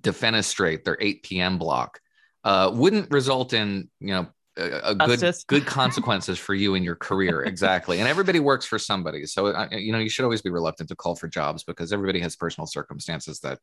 [0.00, 1.58] defenestrate their 8 p.m.
[1.58, 2.00] block,
[2.44, 6.96] uh, wouldn't result in you know a, a good good consequences for you in your
[6.96, 7.44] career.
[7.56, 8.00] Exactly.
[8.00, 9.24] And everybody works for somebody.
[9.24, 12.20] So uh, you know you should always be reluctant to call for jobs because everybody
[12.20, 13.60] has personal circumstances that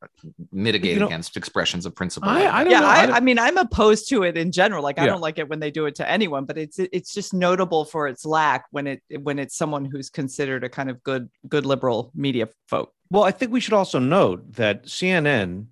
[0.51, 2.29] mitigate you know, against expressions of principle.
[2.29, 2.87] I, I don't yeah know.
[2.87, 4.83] I, I, mean i'm opposed to it in general.
[4.83, 7.33] Like i don't like it when they do it to anyone but it's it's just
[7.33, 11.29] notable for its lack when it when it's someone who's considered a kind of good
[11.47, 12.93] good liberal media folk.
[13.11, 15.67] Well i think we should also note that cnn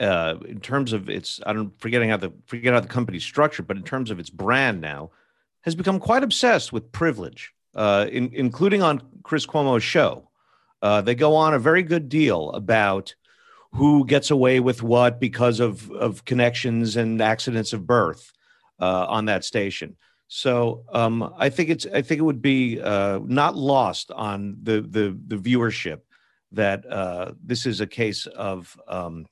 [0.00, 3.66] uh, in terms of its, I don't forgetting how the forget how the company's structured,
[3.66, 5.10] but in terms of its brand now,
[5.62, 10.28] has become quite obsessed with privilege, uh, in, including on Chris Cuomo's show.
[10.80, 13.14] Uh, they go on a very good deal about
[13.72, 18.32] who gets away with what because of of connections and accidents of birth
[18.80, 19.96] uh, on that station.
[20.28, 24.80] So um, I think it's I think it would be uh, not lost on the
[24.82, 26.00] the the viewership
[26.52, 29.26] that uh, this is a case of um,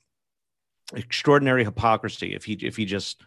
[0.95, 3.21] extraordinary hypocrisy if he if he just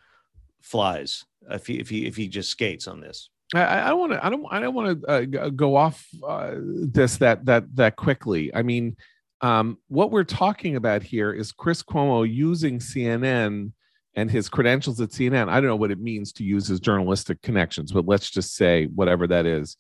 [0.61, 3.31] flies if he if he if he just skates on this.
[3.53, 4.25] I, want to.
[4.25, 4.47] I don't.
[4.49, 5.09] I don't want to
[5.43, 8.55] uh, go off uh, this that that that quickly.
[8.55, 8.97] I mean,
[9.41, 13.73] um, what we're talking about here is Chris Cuomo using CNN
[14.15, 15.49] and his credentials at CNN.
[15.49, 18.87] I don't know what it means to use his journalistic connections, but let's just say
[18.87, 19.77] whatever that is,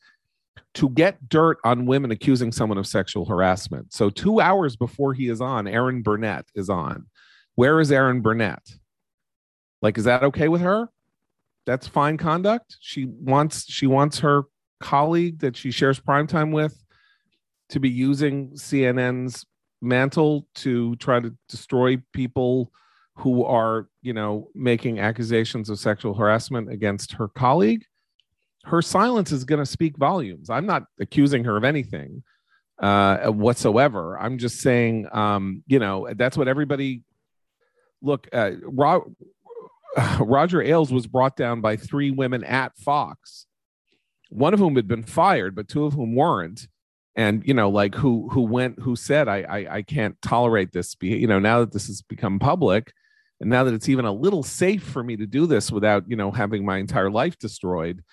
[0.74, 3.92] to get dirt on women accusing someone of sexual harassment.
[3.92, 7.06] So two hours before he is on, Erin Burnett is on
[7.60, 8.72] where is Erin Burnett?
[9.82, 10.88] Like, is that okay with her?
[11.66, 12.78] That's fine conduct.
[12.80, 14.44] She wants she wants her
[14.80, 16.82] colleague that she shares prime time with
[17.68, 19.44] to be using CNN's
[19.82, 22.72] mantle to try to destroy people
[23.16, 27.84] who are, you know, making accusations of sexual harassment against her colleague.
[28.64, 30.48] Her silence is going to speak volumes.
[30.48, 32.22] I'm not accusing her of anything
[32.78, 34.18] uh, whatsoever.
[34.18, 37.02] I'm just saying, um, you know, that's what everybody
[38.02, 39.14] look, uh, Ro-
[40.20, 43.46] Roger Ailes was brought down by three women at Fox,
[44.28, 46.68] one of whom had been fired, but two of whom weren't.
[47.16, 50.94] And you know, like who who went who said, I I, I can't tolerate this.
[50.94, 52.92] Be You know, now that this has become public,
[53.40, 56.16] and now that it's even a little safe for me to do this without you
[56.16, 58.04] know having my entire life destroyed,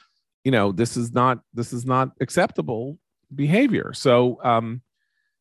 [0.44, 2.98] you know, this is not this is not acceptable
[3.34, 3.92] behavior.
[3.94, 4.82] So um,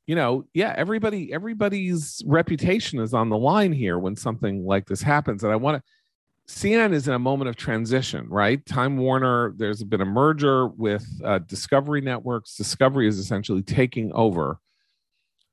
[0.07, 5.03] you know, yeah, everybody, everybody's reputation is on the line here when something like this
[5.03, 5.43] happens.
[5.43, 8.65] And I want to, CNN is in a moment of transition, right?
[8.65, 12.55] Time Warner, there's been a merger with uh, Discovery Networks.
[12.55, 14.61] Discovery is essentially taking over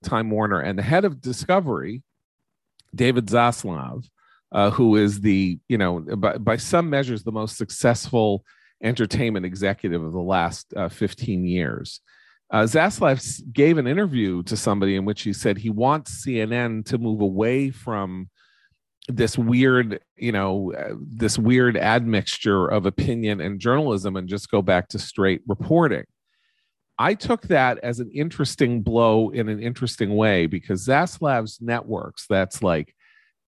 [0.03, 0.59] Time Warner.
[0.59, 2.03] And the head of Discovery,
[2.93, 4.07] David Zaslav,
[4.51, 8.45] uh, who is the, you know, by, by some measures, the most successful
[8.83, 12.01] entertainment executive of the last uh, 15 years
[12.53, 16.99] uh, Zaslav gave an interview to somebody in which he said he wants CNN to
[16.99, 18.29] move away from
[19.07, 24.61] this weird, you know, uh, this weird admixture of opinion and journalism and just go
[24.61, 26.03] back to straight reporting.
[26.99, 32.61] I took that as an interesting blow in an interesting way because Zaslav's networks, that's
[32.61, 32.95] like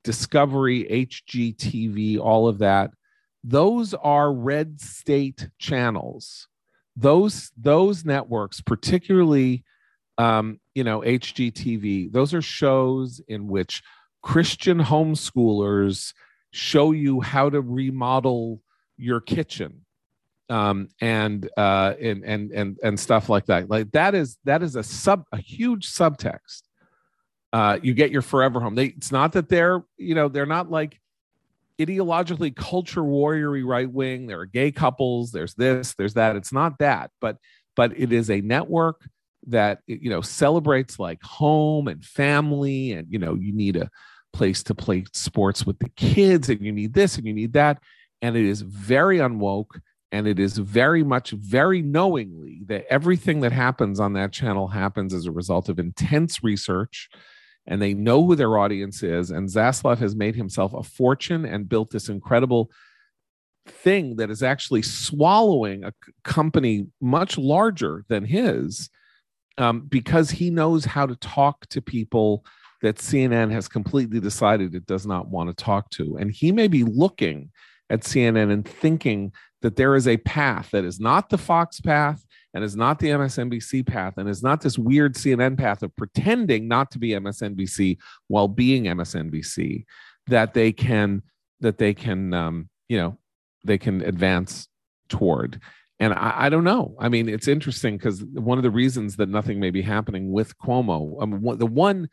[0.03, 2.89] Discovery, HGTV, all of that,
[3.43, 6.47] those are red state channels
[6.95, 9.63] those those networks, particularly
[10.17, 13.83] um, you know HGTV, those are shows in which
[14.21, 16.13] Christian homeschoolers
[16.51, 18.61] show you how to remodel
[18.97, 19.85] your kitchen
[20.49, 23.69] um, and uh, and and and and stuff like that.
[23.69, 26.61] Like that is that is a sub a huge subtext
[27.53, 28.75] Uh, you get your forever home.
[28.75, 30.99] They, it's not that they're, you know, they're not like
[31.79, 34.27] ideologically culture warriory right wing.
[34.27, 35.31] There are gay couples.
[35.31, 35.93] There's this.
[35.97, 36.35] There's that.
[36.35, 37.37] It's not that, but
[37.75, 39.07] but it is a network
[39.47, 43.89] that you know celebrates like home and family, and you know you need a
[44.33, 47.81] place to play sports with the kids, and you need this and you need that,
[48.21, 49.79] and it is very unwoke.
[50.11, 55.13] And it is very much, very knowingly that everything that happens on that channel happens
[55.13, 57.09] as a result of intense research,
[57.67, 59.31] and they know who their audience is.
[59.31, 62.69] And Zaslav has made himself a fortune and built this incredible
[63.67, 65.93] thing that is actually swallowing a
[66.23, 68.89] company much larger than his
[69.57, 72.45] um, because he knows how to talk to people
[72.81, 76.17] that CNN has completely decided it does not want to talk to.
[76.17, 77.49] And he may be looking
[77.89, 82.23] at CNN and thinking that there is a path that is not the Fox path
[82.55, 86.69] and is not the MSNBC path and is not this weird CNN path of pretending
[86.69, 87.97] not to be MSNBC
[88.29, 89.83] while being MSNBC
[90.27, 91.21] that they can
[91.59, 93.17] that they can um, you know
[93.65, 94.69] they can advance
[95.09, 95.59] toward.
[95.99, 96.95] And I, I don't know.
[96.99, 100.57] I mean, it's interesting because one of the reasons that nothing may be happening with
[100.57, 102.09] Cuomo, I mean, the one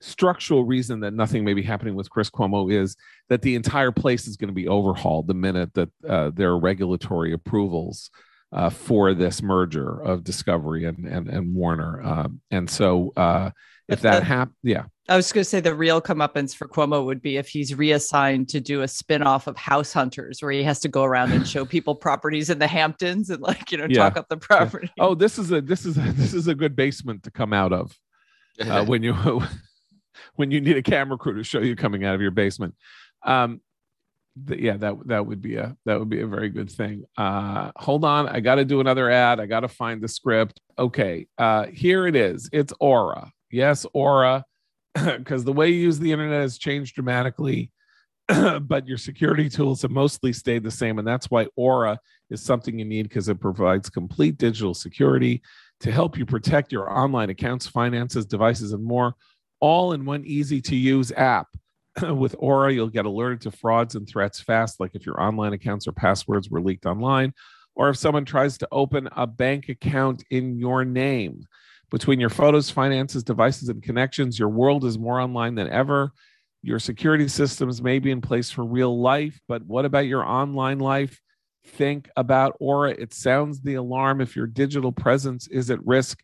[0.00, 2.96] structural reason that nothing may be happening with Chris Cuomo is
[3.28, 6.58] that the entire place is going to be overhauled the minute that uh, there are
[6.58, 8.10] regulatory approvals
[8.54, 12.00] uh, for this merger of Discovery and and, and Warner.
[12.02, 13.50] Um, and so uh,
[13.88, 14.84] if that happens, yeah.
[15.08, 18.48] I was going to say the real comeuppance for Cuomo would be if he's reassigned
[18.50, 21.64] to do a spinoff of House Hunters, where he has to go around and show
[21.66, 23.98] people properties in the Hamptons and like you know yeah.
[23.98, 24.90] talk up the property.
[24.96, 25.04] Yeah.
[25.04, 27.72] Oh, this is a this is a, this is a good basement to come out
[27.72, 27.98] of
[28.60, 29.14] uh, when you
[30.36, 32.74] when you need a camera crew to show you coming out of your basement.
[33.24, 33.60] Um,
[34.48, 37.04] yeah that that would be a that would be a very good thing.
[37.16, 40.60] Uh hold on i got to do another ad i got to find the script.
[40.78, 43.30] Okay uh here it is it's aura.
[43.50, 44.44] Yes aura
[44.94, 47.70] because the way you use the internet has changed dramatically
[48.62, 51.98] but your security tools have mostly stayed the same and that's why aura
[52.30, 55.42] is something you need because it provides complete digital security
[55.80, 59.14] to help you protect your online accounts finances devices and more
[59.60, 61.48] all in one easy to use app
[62.02, 65.86] with Aura, you'll get alerted to frauds and threats fast, like if your online accounts
[65.86, 67.32] or passwords were leaked online,
[67.74, 71.46] or if someone tries to open a bank account in your name.
[71.90, 76.10] Between your photos, finances, devices, and connections, your world is more online than ever.
[76.62, 80.80] Your security systems may be in place for real life, but what about your online
[80.80, 81.20] life?
[81.66, 82.90] Think about Aura.
[82.90, 86.22] It sounds the alarm if your digital presence is at risk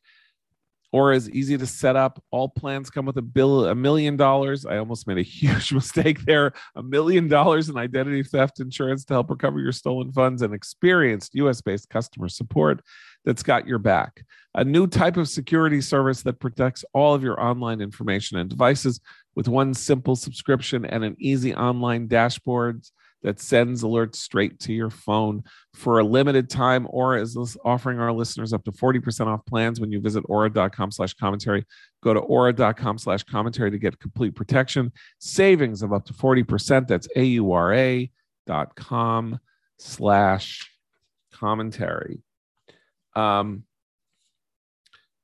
[0.92, 2.22] or is easy to set up.
[2.30, 4.66] All plans come with a bill, a million dollars.
[4.66, 6.52] I almost made a huge mistake there.
[6.76, 11.34] A million dollars in identity theft insurance to help recover your stolen funds and experienced
[11.34, 12.82] US based customer support
[13.24, 14.24] that's got your back.
[14.54, 19.00] A new type of security service that protects all of your online information and devices
[19.36, 22.90] with one simple subscription and an easy online dashboards
[23.22, 25.44] that sends alerts straight to your phone
[25.74, 26.86] for a limited time.
[26.90, 31.14] Aura is offering our listeners up to 40% off plans when you visit aura.com slash
[31.14, 31.64] commentary.
[32.02, 34.92] Go to aura.com slash commentary to get complete protection.
[35.18, 36.88] Savings of up to 40%.
[36.88, 38.10] That's A-U-R-A
[38.46, 39.38] dot com
[39.78, 40.70] slash
[41.32, 42.22] commentary.
[43.14, 43.64] Um,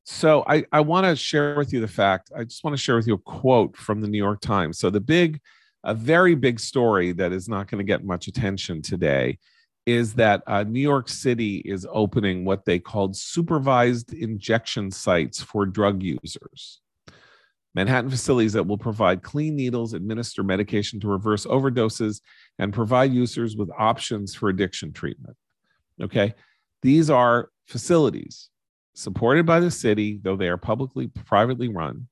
[0.05, 2.95] so I, I want to share with you the fact, I just want to share
[2.95, 4.79] with you a quote from the New York Times.
[4.79, 5.41] So the big
[5.85, 9.39] a very big story that is not going to get much attention today
[9.87, 15.65] is that uh, New York City is opening what they called supervised injection sites for
[15.65, 16.81] drug users.
[17.77, 22.21] Manhattan facilities that will provide clean needles, administer medication to reverse overdoses,
[22.59, 25.37] and provide users with options for addiction treatment.
[26.03, 26.35] Okay.
[26.83, 28.49] These are facilities
[28.95, 32.09] supported by the city, though they are publicly, privately run,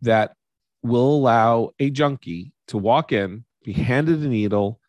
[0.00, 0.34] that
[0.82, 4.80] will allow a junkie to walk in, be handed a needle,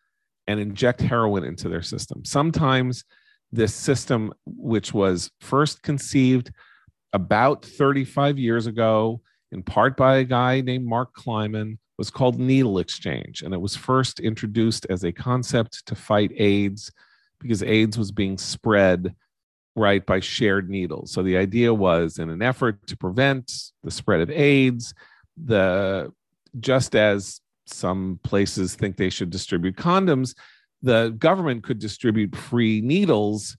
[0.46, 2.24] and inject heroin into their system.
[2.24, 3.04] Sometimes
[3.52, 6.50] this system, which was first conceived
[7.12, 9.20] about 35 years ago,
[9.52, 13.42] in part by a guy named Mark Kleiman, was called needle exchange.
[13.42, 16.90] And it was first introduced as a concept to fight AIDS
[17.38, 19.14] because AIDS was being spread
[19.76, 21.12] right by shared needles.
[21.12, 24.94] So the idea was in an effort to prevent the spread of AIDS,
[25.36, 26.10] the
[26.58, 30.34] just as some places think they should distribute condoms,
[30.82, 33.56] the government could distribute free needles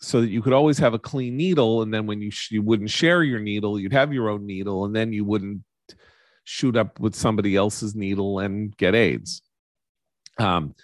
[0.00, 2.62] so that you could always have a clean needle and then when you sh- you
[2.62, 5.62] wouldn't share your needle you'd have your own needle and then you wouldn't
[6.44, 9.42] shoot up with somebody else's needle and get AIDS.
[10.38, 10.74] Um,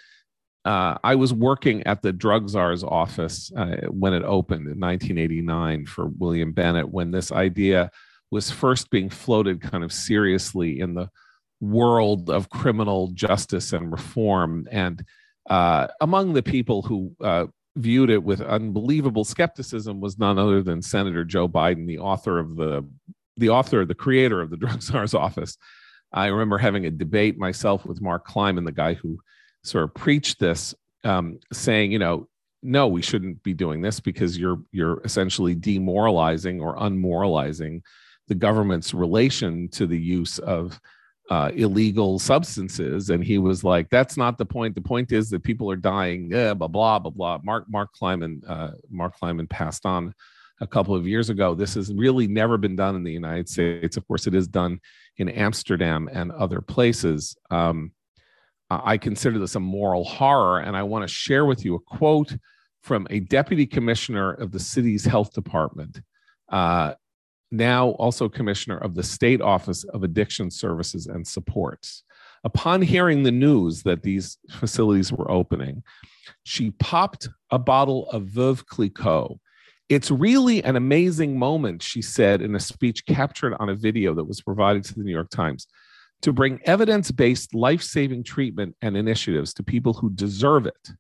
[0.64, 5.86] uh, I was working at the drug czar's office uh, when it opened in 1989
[5.86, 7.90] for William Bennett when this idea
[8.30, 11.09] was first being floated kind of seriously in the
[11.61, 14.68] world of criminal justice and reform.
[14.70, 15.04] And
[15.48, 17.46] uh, among the people who uh,
[17.76, 22.56] viewed it with unbelievable skepticism was none other than Senator Joe Biden, the author of
[22.56, 22.86] the
[23.36, 25.56] the author, the creator of the Drug Czar's office.
[26.12, 29.18] I remember having a debate myself with Mark Kleiman, the guy who
[29.62, 32.28] sort of preached this, um, saying, you know,
[32.62, 37.82] no, we shouldn't be doing this because you're you're essentially demoralizing or unmoralizing
[38.26, 40.80] the government's relation to the use of
[41.31, 43.11] uh, illegal substances.
[43.11, 44.74] And he was like, "That's not the point.
[44.74, 47.39] The point is that people are dying." blah blah blah blah.
[47.43, 50.14] Mark Mark Kleiman uh, Mark Kleiman passed on
[50.61, 51.55] a couple of years ago.
[51.55, 53.97] This has really never been done in the United States.
[53.97, 54.81] Of course, it is done
[55.16, 57.37] in Amsterdam and other places.
[57.51, 57.93] Um,
[58.70, 62.37] I consider this a moral horror, and I want to share with you a quote
[62.83, 66.01] from a deputy commissioner of the city's health department,
[66.51, 66.95] uh,
[67.51, 72.05] now also commissioner of the State Office of Addiction Services and Supports.
[72.44, 75.82] Upon hearing the news that these facilities were opening,
[76.44, 79.38] she popped a bottle of Veuve Clicquot.
[79.88, 84.24] It's really an amazing moment, she said in a speech captured on a video that
[84.24, 85.66] was provided to the New York Times,
[86.22, 90.90] to bring evidence based life saving treatment and initiatives to people who deserve it.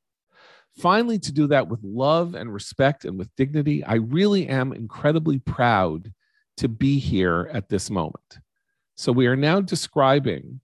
[0.78, 5.38] Finally, to do that with love and respect and with dignity, I really am incredibly
[5.40, 6.12] proud
[6.58, 8.38] to be here at this moment.
[8.96, 10.60] So, we are now describing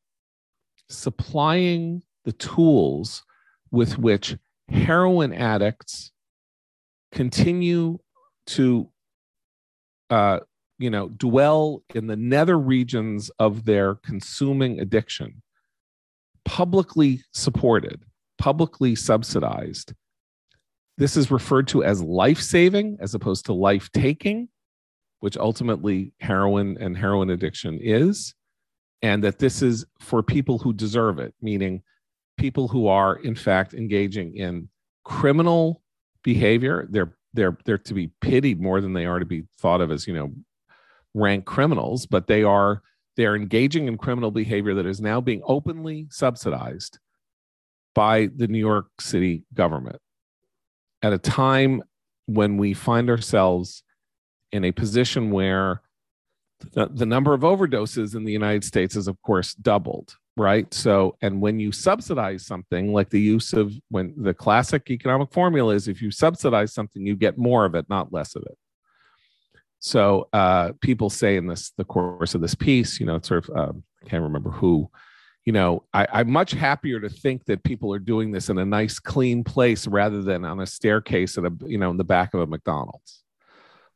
[0.88, 3.22] supplying the tools
[3.70, 4.36] with which
[4.68, 6.12] heroin addicts
[7.12, 7.99] continue
[8.47, 8.88] to
[10.11, 10.40] uh,
[10.78, 15.42] you know dwell in the nether regions of their consuming addiction
[16.45, 18.05] publicly supported
[18.38, 19.95] publicly subsidized
[20.99, 24.49] this is referred to as life saving as opposed to life taking
[25.25, 28.35] which ultimately heroin and heroin addiction is
[29.01, 31.83] and that this is for people who deserve it meaning
[32.37, 34.68] people who are in fact engaging in
[35.03, 35.81] criminal
[36.22, 36.87] behavior.
[36.91, 40.07] They're they're they're to be pitied more than they are to be thought of as
[40.07, 40.31] you know
[41.14, 42.83] rank criminals but they are
[43.16, 46.99] they're engaging in criminal behavior that is now being openly subsidized
[47.95, 50.01] by the New York City government.
[51.01, 51.83] At a time
[52.27, 53.85] when we find ourselves
[54.55, 55.83] in a position where
[56.73, 60.73] the, the number of overdoses in the United States is of course doubled right?
[60.75, 65.75] So and when you subsidize something like the use of when the classic economic formula
[65.75, 68.59] is if you subsidize something you get more of it not less of it.
[69.79, 73.49] So uh, people say in this the course of this piece you know it's sort
[73.49, 74.91] of um, i can't remember who
[75.45, 78.65] you know I, i'm much happier to think that people are doing this in a
[78.65, 82.33] nice clean place rather than on a staircase at a you know in the back
[82.35, 83.24] of a mcdonald's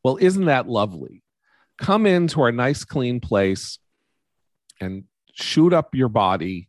[0.03, 1.23] well isn't that lovely
[1.79, 3.79] come into our nice clean place
[4.81, 6.69] and shoot up your body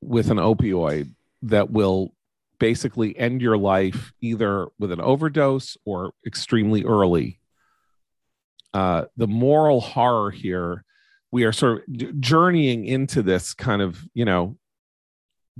[0.00, 2.14] with an opioid that will
[2.58, 7.40] basically end your life either with an overdose or extremely early.
[8.72, 10.84] Uh, the moral horror here,
[11.30, 14.56] we are sort of journeying into this kind of, you know,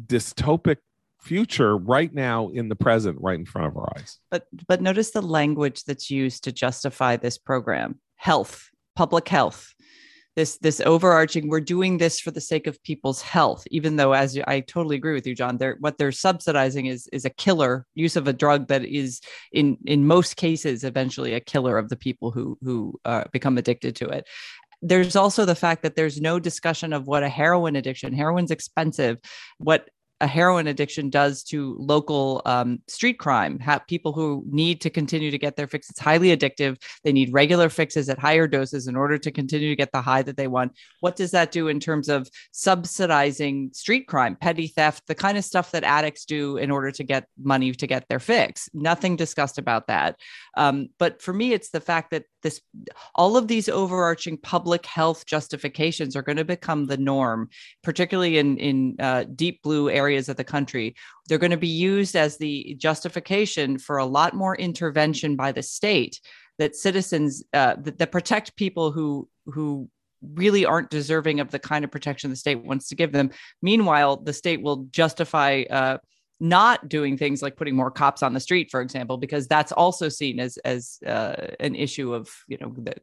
[0.06, 0.78] dystopic
[1.24, 4.18] future right now in the present, right in front of our eyes.
[4.30, 9.74] But but notice the language that's used to justify this program: health, public health,
[10.36, 14.38] this this overarching we're doing this for the sake of people's health even though as
[14.46, 18.16] i totally agree with you john they're what they're subsidizing is is a killer use
[18.16, 19.20] of a drug that is
[19.52, 23.96] in in most cases eventually a killer of the people who who uh, become addicted
[23.96, 24.26] to it.
[24.82, 29.18] There's also the fact that there's no discussion of what a heroin addiction heroin's expensive
[29.58, 29.88] what
[30.20, 33.58] a heroin addiction does to local um, street crime.
[33.58, 35.90] Have people who need to continue to get their fix.
[35.90, 36.80] It's highly addictive.
[37.02, 40.22] They need regular fixes at higher doses in order to continue to get the high
[40.22, 40.72] that they want.
[41.00, 45.44] What does that do in terms of subsidizing street crime, petty theft, the kind of
[45.44, 48.68] stuff that addicts do in order to get money to get their fix?
[48.72, 50.16] Nothing discussed about that.
[50.56, 52.60] Um, but for me, it's the fact that this
[53.16, 57.48] all of these overarching public health justifications are going to become the norm,
[57.82, 60.94] particularly in in uh, deep blue areas of the country.
[61.28, 65.62] They're going to be used as the justification for a lot more intervention by the
[65.62, 66.20] state
[66.58, 69.88] that citizens uh, that, that protect people who who
[70.34, 73.30] really aren't deserving of the kind of protection the state wants to give them.
[73.60, 75.98] Meanwhile, the state will justify uh,
[76.40, 80.08] not doing things like putting more cops on the street, for example, because that's also
[80.08, 82.94] seen as as uh, an issue of you know the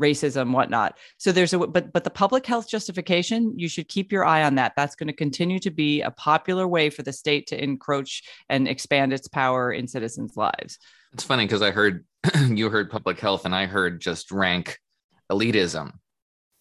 [0.00, 0.96] racism, whatnot.
[1.18, 4.54] So there's a but but the public health justification, you should keep your eye on
[4.56, 4.72] that.
[4.76, 8.68] That's going to continue to be a popular way for the state to encroach and
[8.68, 10.78] expand its power in citizens' lives.
[11.12, 12.04] It's funny because I heard
[12.48, 14.78] you heard public health and I heard just rank
[15.30, 15.92] elitism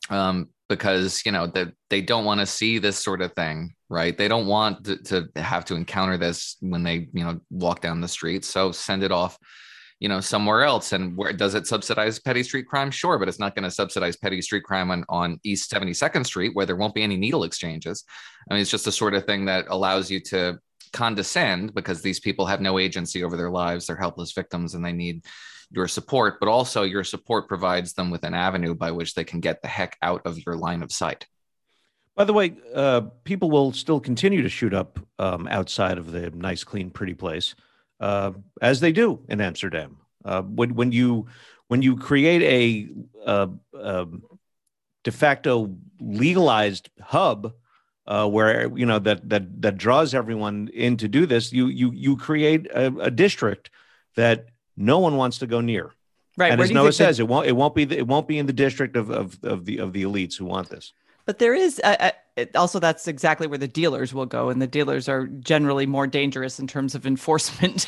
[0.10, 4.18] um, because you know that they, don't want to see this sort of thing right
[4.18, 8.02] they don't want to, to have to encounter this when they you know walk down
[8.02, 9.38] the street so send it off
[10.02, 12.90] you know somewhere else and where does it subsidize petty street crime?
[12.90, 16.52] Sure but it's not going to subsidize petty street crime on, on east 72nd street
[16.56, 18.04] where there won't be any needle exchanges.
[18.50, 20.60] I mean it's just the sort of thing that allows you to
[20.92, 24.92] condescend because these people have no agency over their lives they're helpless victims and they
[24.92, 25.24] need
[25.70, 29.40] your support but also your support provides them with an avenue by which they can
[29.40, 31.28] get the heck out of your line of sight.
[32.16, 36.30] By the way, uh, people will still continue to shoot up um, outside of the
[36.32, 37.56] nice, clean, pretty place
[38.02, 38.32] uh,
[38.62, 39.98] as they do in Amsterdam.
[40.26, 41.28] Uh, when when you
[41.68, 44.08] when you create a, a, a
[45.04, 47.54] de facto legalized hub
[48.08, 51.92] uh, where you know that that that draws everyone in to do this, you you
[51.94, 53.70] you create a, a district
[54.16, 55.92] that no one wants to go near.
[56.38, 56.52] Right.
[56.52, 58.48] And as Noah says, that- it won't it won't be the, it won't be in
[58.48, 60.94] the district of, of of the of the elites who want this.
[61.26, 62.12] But there is uh,
[62.56, 66.60] also that's exactly where the dealers will go, and the dealers are generally more dangerous
[66.60, 67.88] in terms of enforcement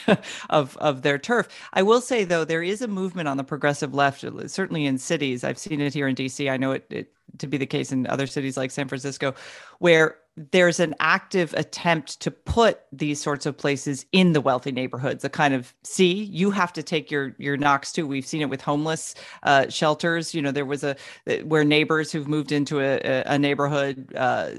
[0.50, 1.48] of of their turf.
[1.74, 5.44] I will say though, there is a movement on the progressive left, certainly in cities.
[5.44, 6.50] I've seen it here in D.C.
[6.50, 9.34] I know it, it to be the case in other cities like San Francisco,
[9.80, 15.24] where there's an active attempt to put these sorts of places in the wealthy neighborhoods
[15.24, 18.08] a kind of see you have to take your your knocks too.
[18.08, 19.14] We've seen it with homeless
[19.44, 20.34] uh, shelters.
[20.34, 20.96] You know there was a
[21.44, 24.52] where neighbors who've moved into a, a neighborhood uh,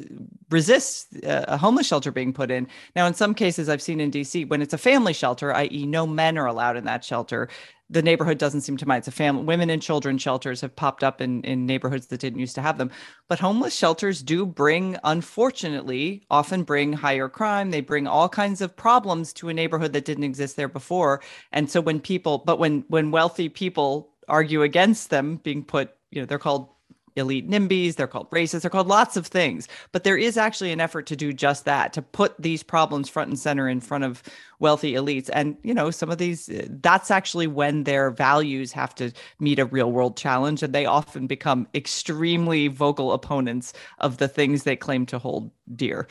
[0.51, 2.69] resist uh, a homeless shelter being put in.
[2.95, 6.07] Now in some cases i've seen in dc when it's a family shelter i.e no
[6.07, 7.49] men are allowed in that shelter
[7.95, 9.03] the neighborhood doesn't seem to mind.
[9.03, 12.41] It's a family, women and children shelters have popped up in, in neighborhoods that didn't
[12.41, 12.91] used to have them.
[13.29, 17.71] But homeless shelters do bring, unfortunately, often bring higher crime.
[17.71, 21.23] They bring all kinds of problems to a neighborhood that didn't exist there before.
[21.53, 26.21] And so when people, but when when wealthy people argue against them being put, you
[26.21, 26.69] know, they're called
[27.17, 29.69] elite NIMBYs, they're called racists, they're called lots of things.
[29.93, 33.29] But there is actually an effort to do just that, to put these problems front
[33.29, 34.23] and center in front of
[34.59, 35.31] wealthy elites.
[35.33, 39.67] And, you know, some of these, that's actually when their values have to meet a
[39.67, 40.63] real world challenge.
[40.63, 46.09] And they often become extremely vocal opponents of the things they claim to hold dear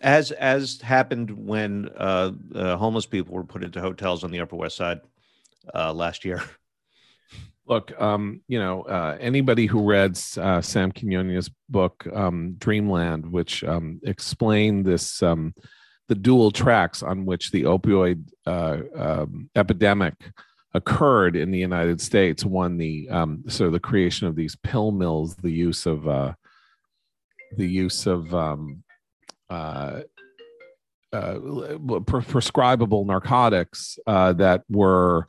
[0.00, 4.56] as as happened when uh, uh, homeless people were put into hotels on the Upper
[4.56, 5.00] West Side
[5.74, 6.42] uh, last year.
[7.68, 13.62] Look, um, you know, uh, anybody who read uh, Sam Quinones's book um, Dreamland, which
[13.62, 15.54] um, explained this, um,
[16.08, 20.14] the dual tracks on which the opioid uh, um, epidemic
[20.72, 22.42] occurred in the United States.
[22.42, 26.32] One, the um, so the creation of these pill mills, the use of uh,
[27.54, 28.56] the use of uh,
[29.50, 30.00] uh,
[32.06, 35.28] pre- prescribable narcotics that were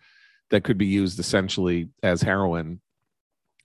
[0.51, 2.81] that could be used essentially as heroin.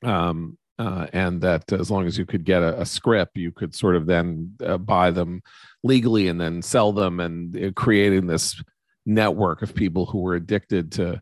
[0.03, 3.75] Um, uh, and that as long as you could get a, a script, you could
[3.75, 5.41] sort of then uh, buy them
[5.85, 8.61] legally and then sell them, and uh, creating this
[9.07, 11.21] network of people who were addicted to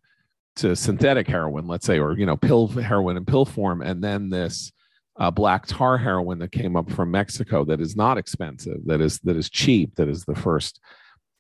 [0.57, 4.31] to synthetic heroin, let's say, or you know, pill heroin in pill form, and then
[4.31, 4.73] this
[5.19, 9.19] uh, black tar heroin that came up from Mexico that is not expensive, that is
[9.21, 10.81] that is cheap, that is the first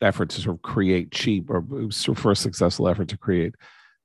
[0.02, 1.64] effort to sort of create cheap or
[2.14, 3.54] first successful effort to create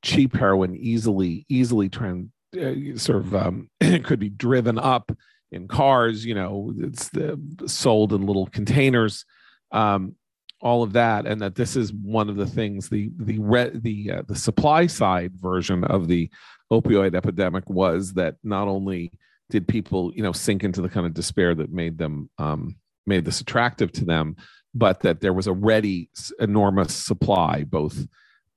[0.02, 3.70] cheap heroin easily easily trend uh, sort of um,
[4.04, 5.12] could be driven up
[5.52, 9.26] in cars you know it's the, sold in little containers
[9.72, 10.16] um,
[10.62, 14.12] all of that and that this is one of the things the the re, the
[14.12, 16.30] uh, the supply side version of the
[16.72, 19.12] opioid epidemic was that not only
[19.50, 22.76] did people you know sink into the kind of despair that made them um,
[23.06, 24.36] made this attractive to them
[24.74, 28.06] but that there was a ready enormous supply both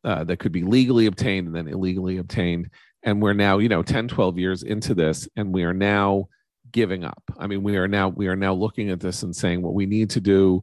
[0.04, 2.70] uh, that could be legally obtained and then illegally obtained.
[3.02, 6.28] And we're now, you know, 10, 12 years into this, and we are now
[6.70, 7.22] giving up.
[7.38, 9.86] I mean, we are now we are now looking at this and saying what we
[9.86, 10.62] need to do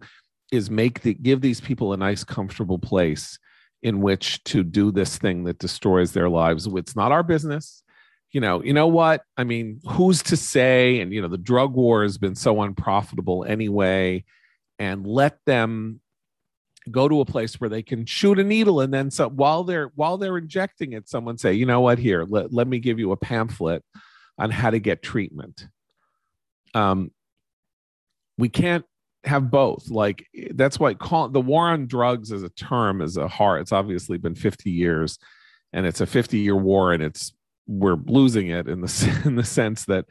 [0.52, 3.38] is make the give these people a nice, comfortable place
[3.84, 6.68] in which to do this thing that destroys their lives.
[6.68, 7.84] It's not our business.
[8.32, 9.24] You know, you know what?
[9.38, 11.00] I mean, who's to say?
[11.00, 14.24] And you know, the drug war has been so unprofitable anyway.
[14.80, 16.02] And let them
[16.88, 19.92] go to a place where they can shoot a needle and then so while they're
[19.96, 22.00] while they're injecting it someone say you know what?
[22.00, 23.84] Here let, let me give you a pamphlet
[24.38, 25.68] on how to get treatment.
[26.74, 27.12] Um
[28.38, 28.86] we can't
[29.24, 29.90] have both.
[29.90, 33.72] Like that's why call the war on drugs as a term is a hard it's
[33.72, 35.18] obviously been 50 years
[35.74, 37.34] and it's a 50 year war and it's
[37.68, 40.06] we're losing it in the in the sense that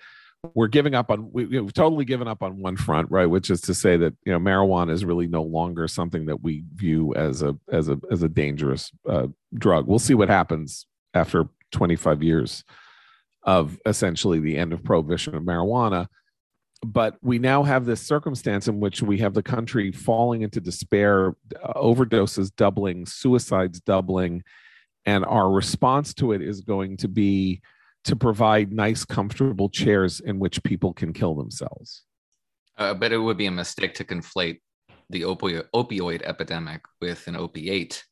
[0.54, 3.60] we're giving up on we, have totally given up on one front right which is
[3.60, 7.42] to say that you know marijuana is really no longer something that we view as
[7.42, 12.64] a as a as a dangerous uh, drug we'll see what happens after 25 years
[13.46, 16.08] of essentially the end of prohibition of marijuana.
[16.84, 21.34] But we now have this circumstance in which we have the country falling into despair,
[21.74, 24.42] overdoses doubling, suicides doubling,
[25.06, 27.62] and our response to it is going to be
[28.06, 32.02] to provide nice, comfortable chairs in which people can kill themselves.
[32.78, 34.60] Uh, but it would be a mistake to conflate
[35.10, 38.04] the opioid, opioid epidemic with an opiate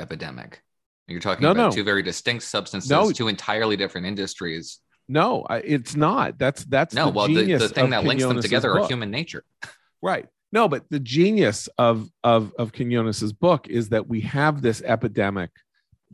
[0.00, 0.62] epidemic.
[1.06, 1.70] You're talking No, about no.
[1.70, 3.10] two very distinct substances, No.
[3.12, 4.78] two entirely different industries.
[5.08, 6.38] No, it's not.
[6.38, 9.44] That's that's No, the well, the, the thing that links them together are human nature.
[10.04, 10.26] Right.
[10.50, 15.50] No, but the genius of of of Quinones's book is that we have this epidemic.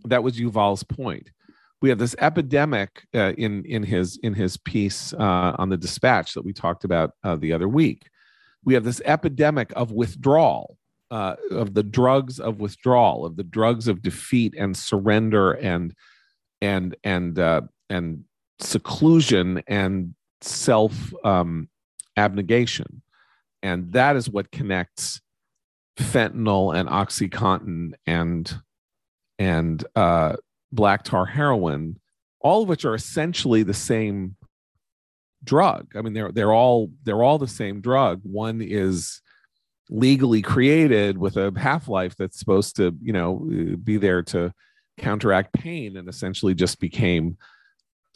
[0.04, 1.30] That was Yuval's point.
[1.80, 6.34] We have this epidemic uh, in in his in his piece uh, on the Dispatch
[6.34, 8.08] that we talked about uh, the other week.
[8.64, 10.76] We have this epidemic of withdrawal,
[11.10, 15.94] uh, of the drugs of withdrawal, of the drugs of defeat and surrender and
[16.60, 18.24] and and uh, and
[18.58, 21.68] seclusion and self um,
[22.16, 23.02] abnegation
[23.62, 25.20] and that is what connects
[25.96, 28.60] fentanyl and oxycontin and
[29.38, 30.36] and uh,
[30.72, 31.98] black tar heroin,
[32.40, 34.36] all of which are essentially the same
[35.44, 35.92] drug.
[35.96, 38.20] I mean, they're they're all they're all the same drug.
[38.22, 39.20] One is
[39.90, 44.52] legally created with a half life that's supposed to you know uh, be there to
[44.98, 47.36] counteract pain, and essentially just became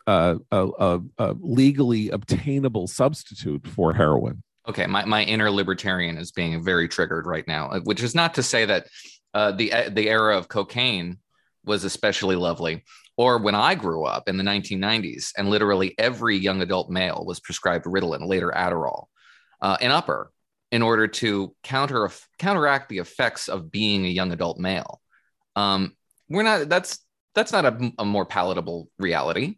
[0.07, 4.43] uh, a, a, a legally obtainable substitute for heroin.
[4.69, 8.35] Okay, my, my inner libertarian is being very triggered right now, uh, which is not
[8.35, 8.87] to say that
[9.35, 11.19] uh, the the era of cocaine
[11.65, 12.85] was especially lovely,
[13.17, 17.41] or when I grew up in the 1990s, and literally every young adult male was
[17.41, 19.07] prescribed Ritalin, later Adderall,
[19.61, 20.31] uh, and upper,
[20.71, 25.01] in order to counter counteract the effects of being a young adult male.
[25.55, 25.97] Um,
[26.29, 26.69] we're not.
[26.69, 26.99] That's
[27.35, 29.57] that's not a, a more palatable reality.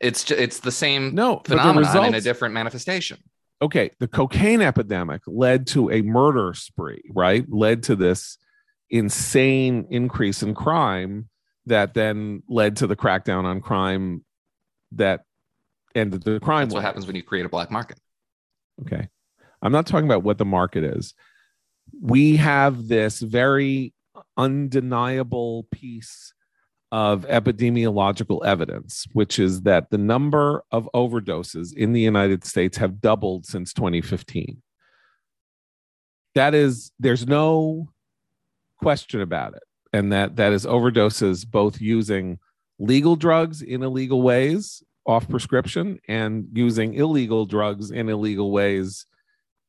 [0.00, 3.18] It's ju- it's the same No, phenomenon in a different manifestation.
[3.62, 7.44] okay, the cocaine epidemic led to a murder spree, right?
[7.48, 8.36] Led to this
[8.90, 11.28] insane increase in crime
[11.66, 14.24] that then led to the crackdown on crime
[14.92, 15.24] that
[15.94, 16.68] ended the crime.
[16.68, 17.98] That's what happens when you create a black market.
[18.82, 19.08] Okay.
[19.62, 21.14] I'm not talking about what the market is.
[22.00, 23.94] We have this very
[24.36, 26.32] undeniable piece
[26.92, 33.00] of epidemiological evidence, which is that the number of overdoses in the United States have
[33.00, 34.62] doubled since 2015.
[36.34, 37.88] That is, there's no
[38.78, 39.62] question about it.
[39.96, 42.38] And that that is overdoses both using
[42.78, 49.06] legal drugs in illegal ways off prescription and using illegal drugs in illegal ways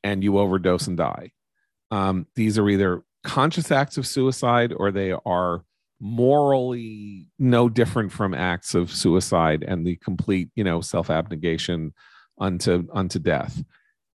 [0.04, 1.32] and you overdose and die.
[1.92, 5.64] Um, these are either conscious acts of suicide or they are
[6.02, 11.94] morally no different from acts of suicide and the complete, you know, self-abnegation
[12.38, 13.64] unto unto death.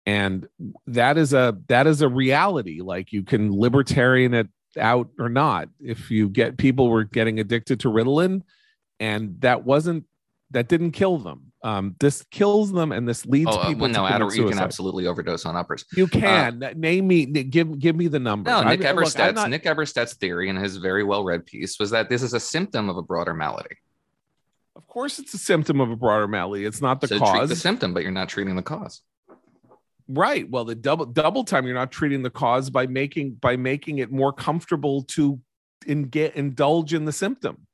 [0.07, 0.49] And
[0.87, 2.81] that is a that is a reality.
[2.81, 4.49] Like you can libertarian it
[4.79, 5.69] out or not.
[5.81, 8.43] If you get people were getting addicted to Ritalin,
[9.01, 10.05] and that wasn't
[10.51, 11.53] that didn't kill them.
[11.63, 14.59] Um, this kills them, and this leads Oh, uh, people well, no, Adder, you can
[14.61, 15.85] absolutely overdose on uppers.
[15.97, 17.27] You can name me.
[17.27, 18.49] Give give me the number.
[18.51, 21.79] No, Nick I- look, Eberstadt's not- Nick Eberstadt's theory in his very well read piece
[21.81, 23.77] was that this is a symptom of a broader malady.
[24.77, 26.65] Of course, it's a symptom of a broader malady.
[26.65, 27.49] It's not the so cause.
[27.49, 29.03] the symptom, but you're not treating the cause.
[30.09, 30.49] Right.
[30.49, 34.11] Well, the double double time you're not treating the cause by making by making it
[34.11, 35.41] more comfortable to
[35.87, 37.67] in, get indulge in the symptom.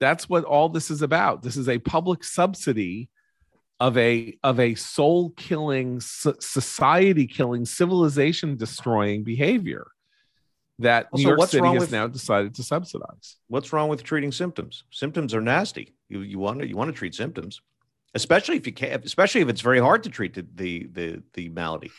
[0.00, 1.42] That's what all this is about.
[1.42, 3.08] This is a public subsidy
[3.80, 9.86] of a of a soul killing, society killing, civilization destroying behavior
[10.80, 13.36] that Also, New York what's City wrong has with- now decided to subsidize.
[13.48, 14.84] What's wrong with treating symptoms?
[14.90, 15.94] Symptoms are nasty.
[16.08, 17.60] You you want to you want to treat symptoms,
[18.14, 21.48] especially if you can't, especially if it's very hard to treat the the the, the
[21.50, 21.90] malady.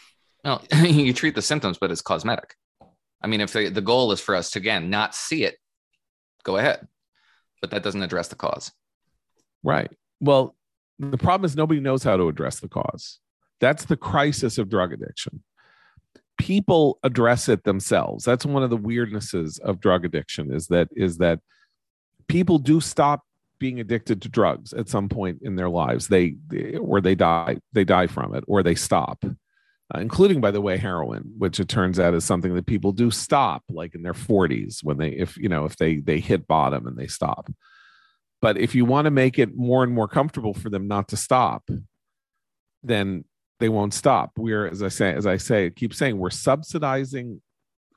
[0.43, 2.55] No, you treat the symptoms, but it's cosmetic.
[3.21, 5.57] I mean, if the, the goal is for us to again not see it,
[6.43, 6.87] go ahead.
[7.61, 8.71] But that doesn't address the cause.
[9.63, 9.91] Right.
[10.19, 10.55] Well,
[10.99, 13.19] the problem is nobody knows how to address the cause.
[13.59, 15.43] That's the crisis of drug addiction.
[16.37, 18.25] People address it themselves.
[18.25, 21.39] That's one of the weirdnesses of drug addiction is that is that
[22.27, 23.23] people do stop
[23.65, 26.07] being addicted to drugs at some point in their lives.
[26.07, 29.25] They, they they die, they die from it, or they stop.
[29.25, 33.09] Uh, including, by the way, heroin, which it turns out is something that people do
[33.09, 36.85] stop, like in their 40s, when they, if you know, if they they hit bottom
[36.85, 37.51] and they stop.
[38.39, 41.17] But if you want to make it more and more comfortable for them not to
[41.17, 41.67] stop,
[42.83, 43.25] then
[43.59, 44.33] they won't stop.
[44.37, 47.41] We're, as I say, as I say, keep saying, we're subsidizing.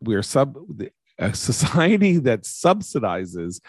[0.01, 0.57] We're sub
[1.19, 3.61] a society that subsidizes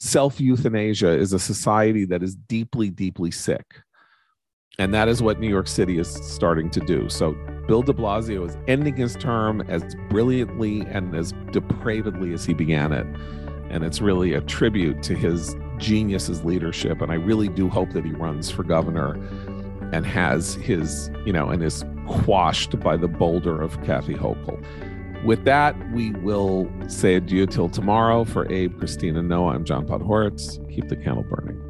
[0.00, 3.82] self euthanasia is a society that is deeply, deeply sick.
[4.78, 7.08] And that is what New York City is starting to do.
[7.08, 7.32] So
[7.66, 12.92] Bill de Blasio is ending his term as brilliantly and as depravedly as he began
[12.92, 13.06] it.
[13.70, 17.02] And it's really a tribute to his genius leadership.
[17.02, 19.14] And I really do hope that he runs for governor
[19.92, 24.64] and has his, you know, and is quashed by the boulder of Kathy Hochul.
[25.24, 28.24] With that, we will say adieu till tomorrow.
[28.24, 30.58] For Abe, Christina, Noah, I'm John Podhoretz.
[30.74, 31.67] Keep the candle burning.